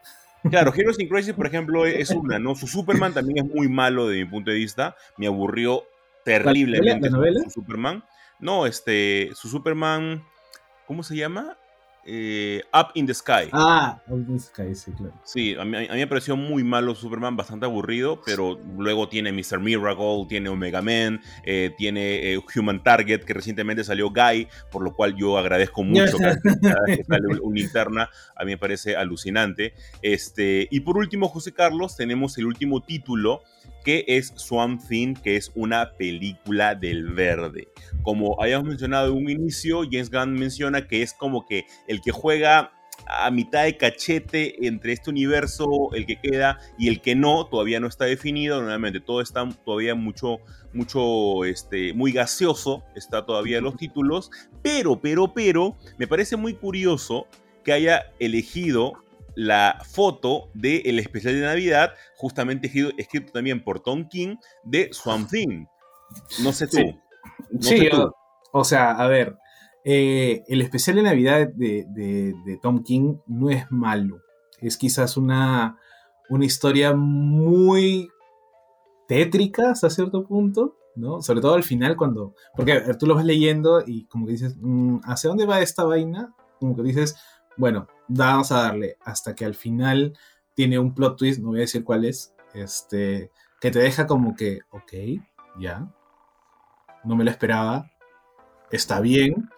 [0.48, 2.54] Claro, Heroes in Crisis, por ejemplo, es una, ¿no?
[2.54, 4.96] Su Superman también es muy malo de mi punto de vista.
[5.18, 5.86] Me aburrió
[6.24, 8.04] terriblemente su Superman.
[8.44, 10.22] No, este, su Superman,
[10.86, 11.58] ¿cómo se llama?
[12.06, 13.48] Eh, Up in the Sky.
[13.54, 15.14] Ah, Up in the Sky, sí, claro.
[15.24, 19.62] Sí, a mí, me pareció muy malo Superman, bastante aburrido, pero luego tiene Mr.
[19.62, 24.94] Miracle, tiene Omega Man, eh, tiene eh, Human Target, que recientemente salió Guy, por lo
[24.94, 26.36] cual yo agradezco mucho cada
[26.86, 29.74] que sale una linterna, a mí me parece alucinante.
[30.02, 33.42] Este, y por último, José Carlos, tenemos el último título
[33.84, 37.68] que es Swamp Thing, que es una película del verde.
[38.02, 42.12] Como habíamos mencionado en un inicio, James Gunn menciona que es como que el que
[42.12, 42.72] juega
[43.08, 47.80] a mitad de cachete entre este universo, el que queda y el que no, todavía
[47.80, 48.62] no está definido.
[48.62, 50.40] Nuevamente, todo está todavía mucho,
[50.74, 54.32] mucho, este, muy gaseoso, está todavía en los títulos.
[54.62, 57.28] Pero, pero, pero, me parece muy curioso
[57.64, 58.94] que haya elegido
[59.36, 65.66] la foto del especial de Navidad, justamente escrito, también por Tom King, de Swamp Thing.
[66.44, 66.78] No sé tú.
[67.60, 67.90] Sí,
[68.52, 69.38] O, sea, a ver,
[69.84, 74.22] eh, el especial de Navidad de, Tom King no es malo.
[74.60, 75.78] Es quizás una,
[76.30, 78.10] una historia muy
[79.08, 81.22] tétrica hasta cierto punto, ¿no?
[81.22, 82.34] Sobre todo al final cuando...
[82.56, 86.34] Porque tú lo vas leyendo y como que dices, mm, ¿hacia dónde va esta vaina?
[86.60, 87.18] Como que dices,
[87.58, 90.18] bueno, vamos a darle hasta que al final
[90.54, 94.36] tiene un plot twist, no voy a decir cuál es, este, que te deja como
[94.36, 94.94] que, ok,
[95.60, 95.92] ya,
[97.04, 97.92] no me lo esperaba,
[98.72, 99.50] está bien,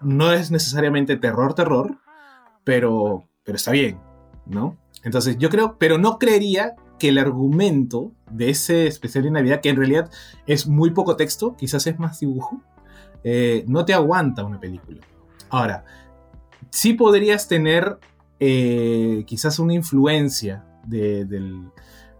[0.00, 1.98] no es necesariamente terror, terror,
[2.64, 4.00] pero, pero está bien,
[4.46, 4.76] ¿no?
[5.04, 9.70] Entonces yo creo, pero no creería que el argumento de ese especial de Navidad, que
[9.70, 10.10] en realidad
[10.46, 12.62] es muy poco texto, quizás es más dibujo,
[13.24, 15.00] eh, no te aguanta una película.
[15.50, 15.84] Ahora,
[16.72, 17.98] sí podrías tener
[18.40, 21.70] eh, quizás una influencia del,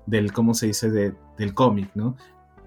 [0.07, 2.16] del, ¿cómo se dice?, del cómic, ¿no?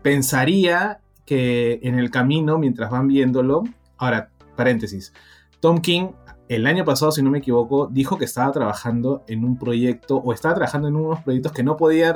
[0.01, 3.63] Pensaría que en el camino, mientras van viéndolo,
[3.97, 5.13] ahora, paréntesis,
[5.61, 6.09] Tom King
[6.47, 10.33] el año pasado, si no me equivoco, dijo que estaba trabajando en un proyecto, o
[10.33, 12.15] estaba trabajando en unos proyectos que no podía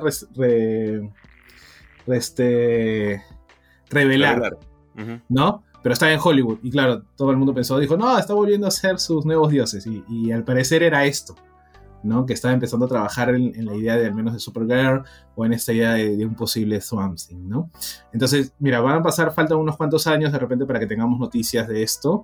[2.07, 3.24] este,
[3.89, 4.57] revelar,
[5.30, 5.63] ¿no?
[5.82, 6.59] Pero estaba en Hollywood.
[6.63, 9.88] Y claro, todo el mundo pensó, dijo, no, está volviendo a ser sus nuevos dioses.
[9.88, 11.36] Y, al parecer era esto,
[12.03, 12.25] ¿no?
[12.25, 15.03] Que estaba empezando a trabajar en, la idea de al menos de Supergirl
[15.36, 17.69] o en esta idea de, un posible Swamp Thing, ¿no?
[18.11, 21.67] Entonces, mira, van a pasar, falta unos cuantos años de repente para que tengamos noticias
[21.67, 22.23] de esto.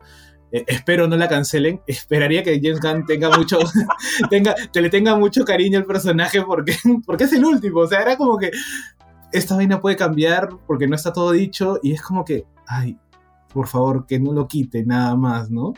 [0.51, 1.81] Eh, espero no la cancelen.
[1.87, 3.59] Esperaría que James Gunn tenga mucho,
[4.29, 6.75] tenga, que le tenga mucho cariño al personaje porque,
[7.05, 7.81] porque es el último.
[7.81, 8.51] O sea, era como que
[9.31, 12.97] esta vaina puede cambiar porque no está todo dicho y es como que, ay,
[13.55, 15.73] por favor, que no lo quite nada más, ¿no?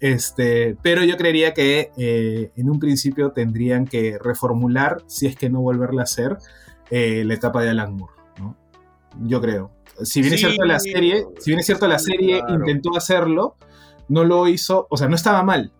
[0.00, 5.48] Este, pero yo creería que eh, en un principio tendrían que reformular, si es que
[5.48, 6.36] no volverla a hacer,
[6.90, 8.54] eh, la etapa de Alan Moore, ¿no?
[9.22, 9.70] Yo creo.
[10.02, 13.56] Si bien es cierto la serie, si bien es cierto la serie intentó hacerlo,
[14.10, 15.72] no lo hizo, o sea, no estaba mal.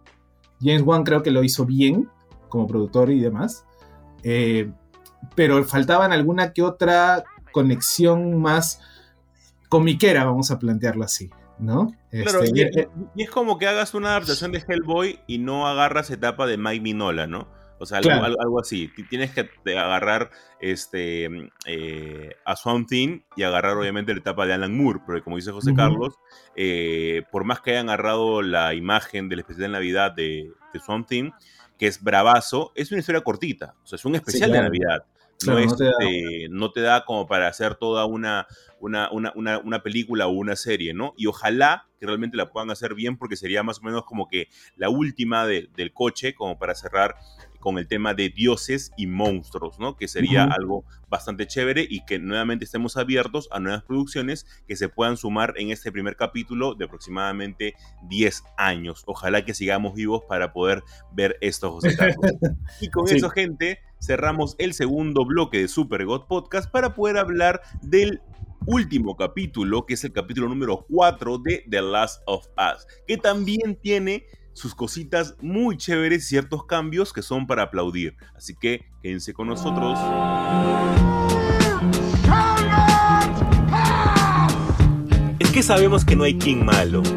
[0.62, 2.08] James Wan creo que lo hizo bien
[2.48, 3.66] como productor y demás,
[4.22, 4.70] eh,
[5.34, 8.80] pero faltaban alguna que otra conexión más
[9.68, 11.30] comiquera, vamos a plantearlo así.
[11.58, 11.94] ¿no?
[12.10, 16.46] Claro, este, y, es como que hagas una adaptación de Hellboy y no agarras etapa
[16.46, 17.48] de Mike Minola, ¿no?
[17.78, 18.90] O sea, algo, así.
[19.10, 21.28] Tienes que agarrar este,
[21.66, 25.52] eh, a Swamp Thing y agarrar obviamente la etapa de Alan Moore, porque como dice
[25.52, 26.14] José Carlos,
[26.54, 31.06] eh, por más que hayan agarrado la imagen del especial de Navidad de, de Swamp
[31.06, 31.32] Thing,
[31.78, 35.04] que es bravazo, es una historia cortita, o sea, es un especial de Navidad.
[35.38, 37.04] Este, no, te da.
[37.04, 38.46] como para hacer toda una,
[38.80, 41.12] una, una, una, película o una serie, ¿no?
[41.16, 44.48] Y ojalá que realmente la puedan hacer bien porque sería más o menos como que
[44.76, 47.16] la última del coche, como para cerrar
[47.66, 49.96] con el tema de dioses y monstruos, ¿no?
[49.96, 54.88] Que sería algo bastante chévere y que nuevamente estemos abiertos a nuevas producciones que se
[54.88, 57.74] puedan sumar en este primer capítulo de aproximadamente
[58.08, 59.02] 10 años.
[59.06, 60.82] Ojalá que sigamos vivos para poder
[61.12, 61.96] ver estos José
[62.80, 67.60] y con eso, gente, cerramos el segundo bloque de Super God Podcast para poder hablar
[67.82, 68.20] del
[68.66, 73.78] último capítulo, que es el capítulo número 4 de The Last of Us, que también
[73.80, 78.16] tiene sus cositas muy chéveres, ciertos cambios que son para aplaudir.
[78.34, 79.98] Así que quédense con nosotros.
[85.38, 87.02] Es que sabemos que no hay King malo.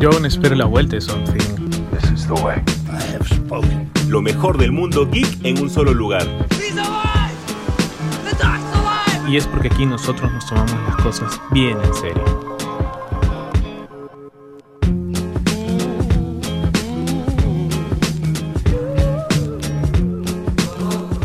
[0.00, 1.53] Yo aún espero la vuelta de Something.
[4.08, 6.26] Lo mejor del mundo geek en un solo lugar.
[9.28, 12.44] Y es porque aquí nosotros nos tomamos las cosas bien en serio.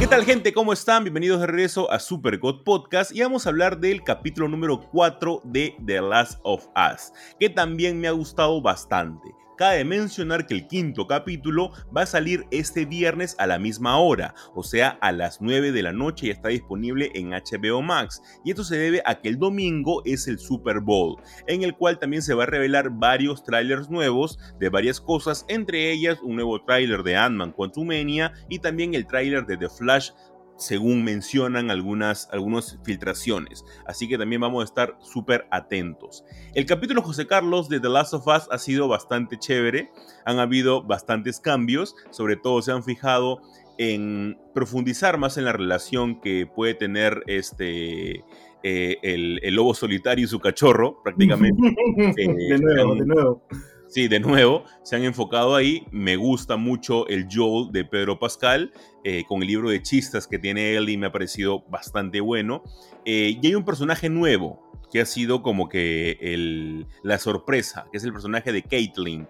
[0.10, 0.54] tal gente?
[0.54, 1.04] ¿Cómo están?
[1.04, 5.42] Bienvenidos de regreso a Super God Podcast y vamos a hablar del capítulo número 4
[5.44, 9.39] de The Last of Us, que también me ha gustado bastante.
[9.60, 14.34] Cabe mencionar que el quinto capítulo va a salir este viernes a la misma hora,
[14.56, 18.22] o sea, a las 9 de la noche y está disponible en HBO Max.
[18.46, 22.00] Y esto se debe a que el domingo es el Super Bowl, en el cual
[22.00, 26.64] también se va a revelar varios trailers nuevos de varias cosas, entre ellas un nuevo
[26.64, 30.12] tráiler de Ant-Man Quantumania y también el tráiler de The Flash
[30.60, 33.66] según mencionan algunas, algunas filtraciones.
[33.88, 36.24] Así que también vamos a estar súper atentos.
[36.54, 39.90] El capítulo José Carlos de The Last of Us ha sido bastante chévere.
[40.26, 41.96] Han habido bastantes cambios.
[42.12, 43.42] Sobre todo se han fijado
[43.78, 48.26] en profundizar más en la relación que puede tener este,
[48.62, 51.62] eh, el, lobo solitario y su cachorro, prácticamente.
[52.18, 53.42] de nuevo, de nuevo.
[53.90, 55.84] Sí, de nuevo, se han enfocado ahí.
[55.90, 58.72] Me gusta mucho el Joel de Pedro Pascal,
[59.04, 62.64] eh, con el libro de chistes que tiene él y me ha parecido bastante bueno.
[63.04, 64.62] Eh, y hay un personaje nuevo
[64.92, 69.28] que ha sido como que la sorpresa, que es el personaje de Caitlyn.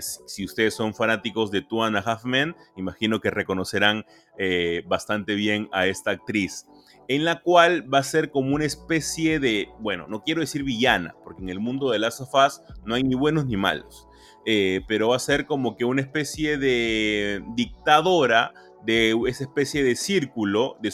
[0.00, 4.06] si ustedes son fanáticos de Two and a Half Men, imagino que reconocerán
[4.38, 6.66] eh, bastante bien a esta actriz
[7.08, 11.14] en la cual va a ser como una especie de, bueno, no quiero decir villana,
[11.24, 14.08] porque en el mundo de Last of Us no hay ni buenos ni malos,
[14.46, 18.52] eh, pero va a ser como que una especie de dictadora
[18.84, 20.90] de esa especie de círculo de,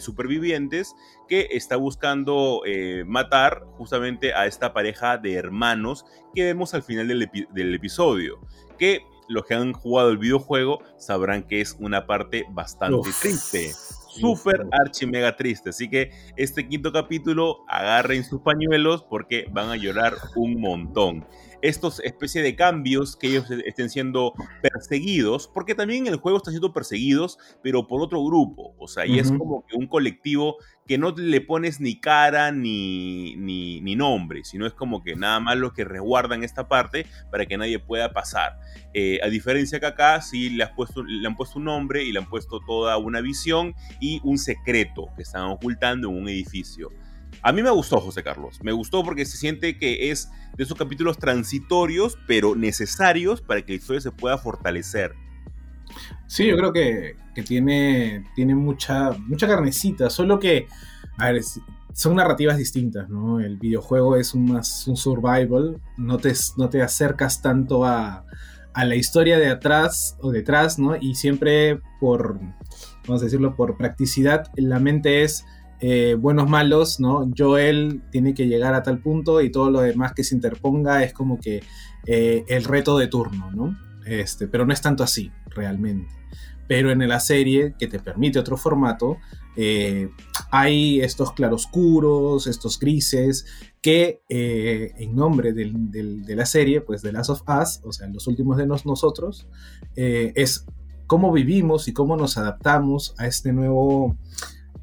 [0.00, 0.94] supervivientes
[1.28, 6.04] que está buscando eh, matar justamente a esta pareja de hermanos
[6.34, 8.40] que vemos al final del, del episodio,
[8.78, 13.72] que los que han jugado el videojuego sabrán que es una parte bastante triste
[14.10, 15.70] súper archi mega triste.
[15.70, 21.26] Así que este quinto capítulo, agarren sus pañuelos porque van a llorar un montón.
[21.62, 24.32] Estos especie de cambios que ellos e-, estén siendo
[24.62, 29.18] perseguidos, porque también el juego está siendo perseguidos, pero por otro grupo, o sea, y
[29.18, 30.56] es como que un colectivo
[30.90, 35.56] que no le pones ni cara ni, ni, nombre, sino es como que nada más
[35.56, 38.58] los que resguardan esta parte para que nadie pueda pasar.
[38.92, 42.10] Eh, a diferencia que acá sí le, has puesto, le han puesto un nombre y
[42.10, 46.88] le han puesto toda una visión y un secreto que están ocultando en un edificio.
[47.40, 48.58] A mí me gustó, José Carlos.
[48.60, 53.74] Me gustó porque se siente que es de esos capítulos transitorios, pero necesarios para que
[53.74, 55.14] la historia se pueda fortalecer.
[56.26, 57.16] Sí, yo creo que,
[57.46, 60.66] tiene, tiene mucha, mucha carnecita, solo que,
[61.16, 61.42] a ver,
[61.94, 63.40] son narrativas distintas, ¿no?
[63.40, 68.26] El videojuego es un más un survival, no te, no te acercas tanto a,
[68.72, 70.96] a la historia de atrás o detrás, ¿no?
[70.96, 72.38] Y siempre por,
[73.06, 75.44] vamos a decirlo, por practicidad, la mente es
[75.80, 77.30] eh, buenos malos, ¿no?
[77.36, 81.12] Joel tiene que llegar a tal punto y todo lo demás que se interponga es
[81.14, 81.62] como que
[82.06, 83.76] eh, el reto de turno, ¿no?
[84.06, 86.14] Este, pero no es tanto así, realmente.
[86.66, 89.18] Pero en la serie, que te permite otro formato,
[89.56, 90.10] eh,
[90.50, 93.46] hay estos claroscuros, estos grises,
[93.82, 98.56] que en nombre de la serie, pues de Last of Us, o sea, los últimos
[98.56, 99.48] de nosotros,
[99.96, 100.66] es
[101.10, 104.16] cómo vivimos y cómo nos adaptamos a este nuevo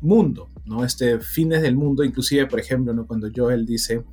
[0.02, 0.84] mundo, ¿no?
[0.84, 3.08] Este fines del mundo, inclusive, por ejemplo, ¿no?
[3.08, 4.04] Cuando Joel dice,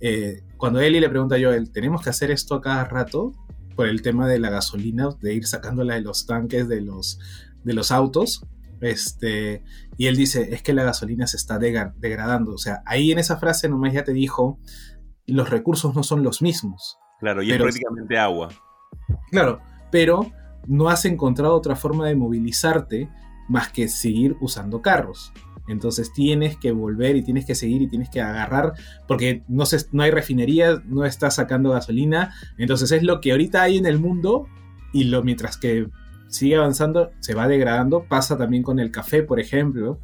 [0.00, 3.34] eh, cuando Ellie le pregunta a Joel, ¿tenemos que hacer esto a cada rato?
[3.80, 7.18] Por el tema de la gasolina, de ir sacándola de los tanques de los,
[7.64, 8.46] de los autos.
[8.82, 9.64] Este,
[9.96, 12.52] y él dice, es que la gasolina se está degradando.
[12.52, 14.58] O sea, ahí en esa frase nomás ya te dijo,
[15.26, 16.98] los recursos no son los mismos.
[17.20, 18.50] Claro, y es prácticamente agua.
[19.30, 20.30] Claro, pero
[20.66, 23.08] no has encontrado otra forma de movilizarte
[23.50, 25.32] más que seguir usando carros.
[25.68, 28.72] Entonces tienes que volver y tienes que seguir y tienes que agarrar,
[29.06, 32.32] porque no, se, no hay refinería, no está sacando gasolina.
[32.58, 34.46] Entonces es lo que ahorita hay en el mundo
[34.92, 35.88] y lo, mientras que
[36.28, 38.04] sigue avanzando, se va degradando.
[38.04, 40.00] Pasa también con el café, por ejemplo,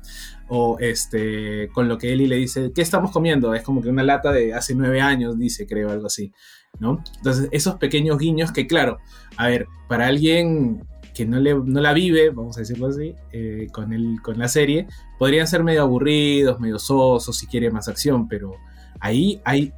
[0.49, 3.55] o este, con lo que Eli le dice, ¿qué estamos comiendo?
[3.55, 6.32] Es como que una lata de hace nueve años, dice, creo, algo así.
[6.78, 7.03] ¿no?
[7.16, 8.99] Entonces, esos pequeños guiños que, claro,
[9.36, 10.84] a ver, para alguien
[11.16, 14.48] que no, le, no la vive, vamos a decirlo así, eh, con, el, con la
[14.48, 14.86] serie,
[15.18, 18.56] podrían ser medio aburridos, medio sosos, si quiere más acción, pero
[19.00, 19.72] ahí hay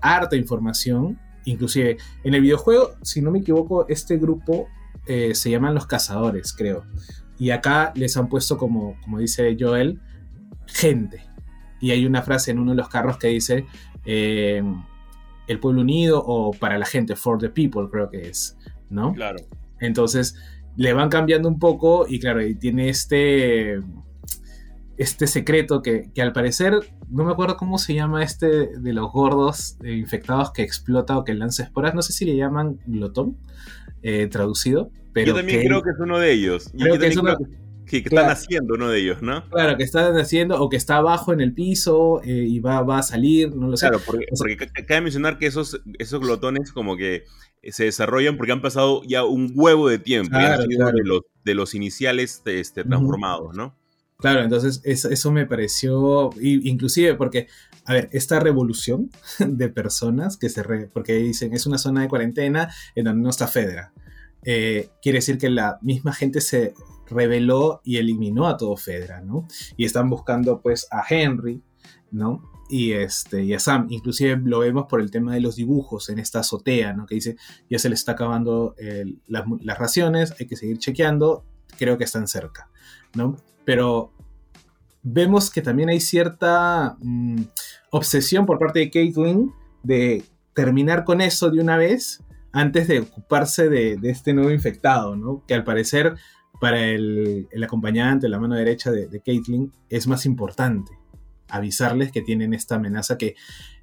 [0.00, 4.68] harta información, inclusive en el videojuego, si no me equivoco, este grupo
[5.06, 6.84] eh, se llaman los cazadores, creo,
[7.40, 10.00] y acá les han puesto como, como dice Joel,
[10.66, 11.26] gente,
[11.80, 13.66] y hay una frase en uno de los carros que dice...
[14.04, 14.62] Eh,
[15.46, 18.56] el pueblo unido o para la gente, for the people creo que es,
[18.88, 19.12] ¿no?
[19.12, 19.36] Claro.
[19.78, 20.36] Entonces,
[20.76, 23.80] le van cambiando un poco y claro, y tiene este
[24.96, 26.74] este secreto que, al parecer,
[27.10, 31.34] no me acuerdo cómo se llama este de los gordos infectados que explota o que
[31.34, 33.36] lanza esporas, no sé si le llaman glotón,
[34.02, 34.90] eh, traducido.
[35.12, 36.70] Pero Yo también creo que es uno de ellos.
[36.76, 37.44] Creo que es uno, que,
[37.98, 39.48] están haciendo uno de ellos, ¿no?
[39.50, 42.98] Claro, que están haciendo o que está abajo en el piso eh, y va, va,
[42.98, 43.88] a salir, no lo sé.
[43.88, 44.26] Claro, porque,
[44.86, 47.24] cabe mencionar que esos, esos glotones como que
[47.70, 52.42] se desarrollan porque han pasado ya un huevo de tiempo, De, los, de los iniciales
[52.44, 53.74] este, transformados, ¿no?
[54.18, 57.48] Claro, entonces eso, me pareció, inclusive porque,
[57.84, 62.72] a ver, esta revolución de personas que se, porque dicen, es una zona de cuarentena
[62.94, 63.92] en donde no está Fedra.
[64.44, 66.74] Eh, quiere decir que la misma gente se
[67.06, 69.46] rebeló y eliminó a todo Fedra, ¿no?
[69.76, 71.62] Y están buscando pues a Henry,
[72.10, 72.54] ¿no?
[72.68, 73.86] y, este, y a Sam.
[73.90, 77.06] Inclusive lo vemos por el tema de los dibujos en esta azotea, ¿no?
[77.06, 77.36] Que dice,
[77.68, 78.74] ya se le está acabando
[79.26, 81.44] las, raciones, hay que seguir chequeando,
[81.78, 82.68] creo que están cerca,
[83.14, 83.36] ¿no?
[83.64, 84.12] Pero
[85.02, 87.42] vemos que también hay cierta mm,
[87.90, 90.24] obsesión por parte de Caitlyn de
[90.54, 92.22] terminar con eso de una vez
[92.54, 95.44] antes de ocuparse de, este nuevo infectado, ¿no?
[95.46, 96.14] Que al parecer
[96.60, 100.92] para el, acompañante, la mano derecha de, de Caitlyn, es más importante
[101.48, 103.34] avisarles que tienen esta amenaza que,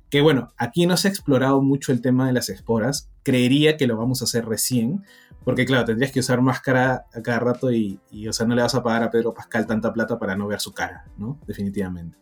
[0.09, 3.87] que bueno, aquí no se ha explorado mucho el tema de las esporas, creería que
[3.87, 5.03] lo vamos a hacer recién,
[5.43, 8.75] porque claro, tendrías que usar máscara a cada rato y, o sea, no le vas
[8.75, 11.39] a pagar a Pedro Pascal tanta plata para no ver su cara, ¿no?
[11.47, 12.17] Definitivamente.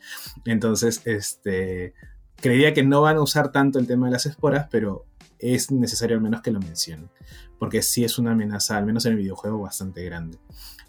[0.46, 1.94] Entonces, este,
[2.36, 5.06] creería que no van a usar tanto el tema de las esporas, pero
[5.40, 7.10] es necesario al menos que lo mencionen,
[7.58, 10.38] porque sí es una amenaza, al menos en el videojuego, bastante grande.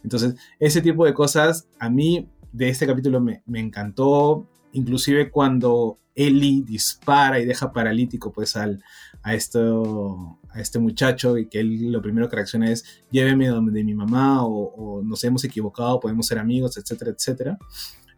[0.02, 6.62] Entonces, ese tipo de cosas a mí de este capítulo me, encantó, inclusive cuando Ellie
[6.62, 8.82] dispara y deja paralítico pues al,
[9.22, 13.84] a, esto, a este muchacho y que él lo primero que reacciona es lléveme donde
[13.84, 17.58] mi mamá o, nos hemos equivocado, podemos ser amigos, etcétera, etcétera.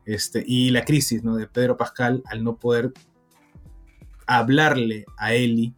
[0.05, 1.37] Este, y la crisis ¿no?
[1.37, 2.93] de Pedro Pascal al no poder
[4.26, 5.74] hablarle a Ellie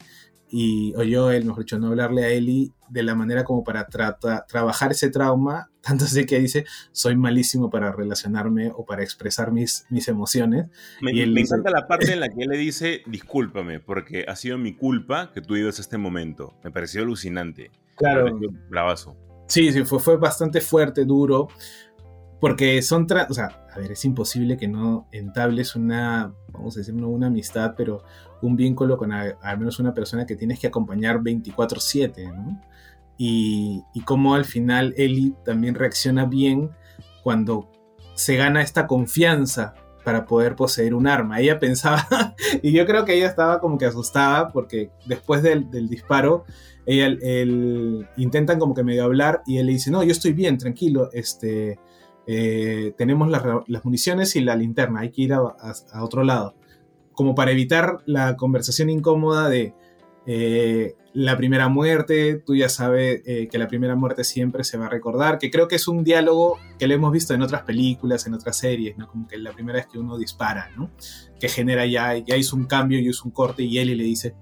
[0.56, 3.88] y, o yo, él, mejor dicho, no hablarle a Ellie de la manera como para
[3.88, 9.84] trabajar ese trauma, tanto así que dice, soy malísimo para relacionarme o para expresar mis,
[9.90, 10.66] mis emociones.
[11.00, 14.36] Me, y me encanta la parte en la que él le dice, discúlpame, porque ha
[14.36, 16.54] sido mi culpa que tú vives este momento.
[16.62, 17.72] Me pareció alucinante.
[17.96, 18.38] Claro.
[18.70, 19.16] bravazo.
[19.48, 21.48] Sí, sí, fue, fue bastante fuerte, duro,
[22.44, 26.92] porque son, o sea, a ver, es imposible que no entables una, vamos a decir,
[26.92, 28.04] no una amistad, pero
[28.42, 32.60] un vínculo con al menos una persona que tienes que acompañar 24/7, ¿no?
[33.16, 36.72] Y, y cómo al final Eli también reacciona bien
[37.22, 37.70] cuando
[38.12, 39.72] se gana esta confianza
[40.04, 41.40] para poder poseer un arma.
[41.40, 42.06] Ella pensaba,
[42.62, 46.44] y yo creo que ella estaba como que asustada porque después del, disparo,
[46.84, 50.58] ella, él, intentan como que medio hablar y él le dice, no, yo estoy bien,
[50.58, 51.78] tranquilo, este,
[52.26, 55.42] eh, tenemos las, municiones y la linterna, hay que ir a,
[56.00, 56.54] otro lado.
[57.12, 59.74] Como para evitar la conversación incómoda de
[60.26, 64.86] eh, la primera muerte, tú ya sabes eh, que la primera muerte siempre se va
[64.86, 68.26] a recordar, que creo que es un diálogo que lo hemos visto en otras películas,
[68.26, 69.06] en otras series, ¿no?
[69.06, 70.90] Como que la primera vez que uno dispara, ¿no?
[71.38, 74.34] Que genera ya, ya hizo un cambio y hizo un corte y él le dice,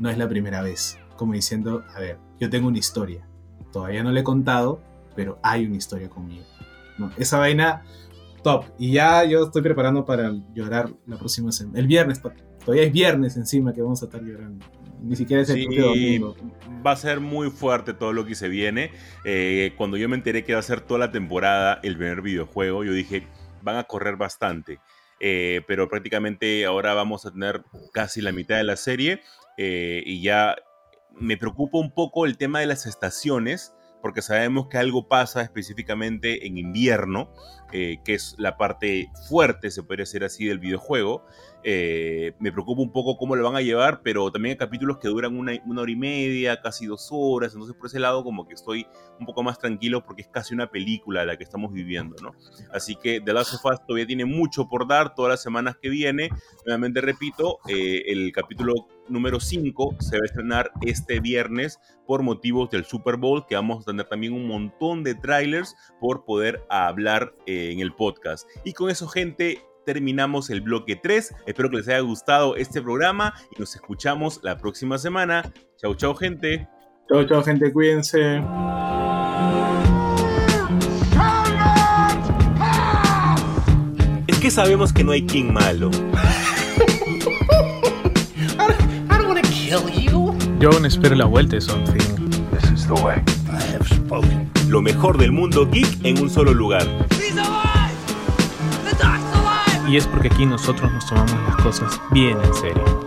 [0.00, 3.28] no es la primera vez, como diciendo, a ver, yo tengo una historia,
[3.72, 4.80] todavía no le he contado,
[5.14, 6.44] pero hay una historia conmigo.
[7.16, 7.82] Esa vaina,
[8.42, 8.64] top.
[8.78, 11.78] Y ya yo estoy preparando para llorar la próxima semana.
[11.78, 12.20] El viernes,
[12.64, 14.64] todavía es viernes encima que vamos a estar llorando.
[15.02, 16.36] Ni siquiera es el domingo.
[16.84, 18.90] Va a ser muy fuerte todo lo que se viene.
[19.24, 22.84] Eh, cuando yo me enteré que va a ser toda la temporada el primer videojuego,
[22.84, 23.26] yo dije,
[23.62, 24.80] van a correr bastante.
[25.20, 29.22] Eh, pero prácticamente ahora vamos a tener casi la mitad de la serie
[29.56, 30.56] eh, y ya
[31.18, 33.72] me preocupa un poco el tema de las estaciones
[34.06, 37.28] porque sabemos que algo pasa específicamente en invierno,
[37.72, 41.26] eh, que es la parte fuerte, se podría decir así, del videojuego.
[41.64, 45.08] Eh, me preocupa un poco cómo lo van a llevar, pero también hay capítulos que
[45.08, 48.86] duran una, hora y media, casi dos horas, entonces por ese lado como que estoy
[49.18, 52.36] un poco más tranquilo porque es casi una película la que estamos viviendo, ¿no?
[52.72, 55.88] Así que The Last of Us todavía tiene mucho por dar todas las semanas que
[55.88, 56.30] viene.
[56.64, 62.70] Nuevamente repito, eh, el capítulo número 5 se va a estrenar este viernes por motivos
[62.70, 67.34] del Super Bowl, que vamos a tener también un montón de trailers por poder hablar
[67.46, 68.48] eh, en el podcast.
[68.64, 71.34] Y con eso, gente, terminamos el bloque 3.
[71.46, 75.50] Espero que les haya gustado este programa y nos escuchamos la próxima semana.
[75.76, 76.68] Chau, chau, gente.
[77.08, 77.72] Chau, chau, gente.
[77.72, 78.42] Cuídense.
[84.26, 85.90] Es que sabemos que no hay King malo.
[90.66, 92.28] Yo aún espero la vuelta de Something.
[94.68, 96.84] Lo mejor del mundo geek en un solo lugar.
[99.88, 103.05] Y es porque aquí nosotros nos tomamos las cosas bien en serio.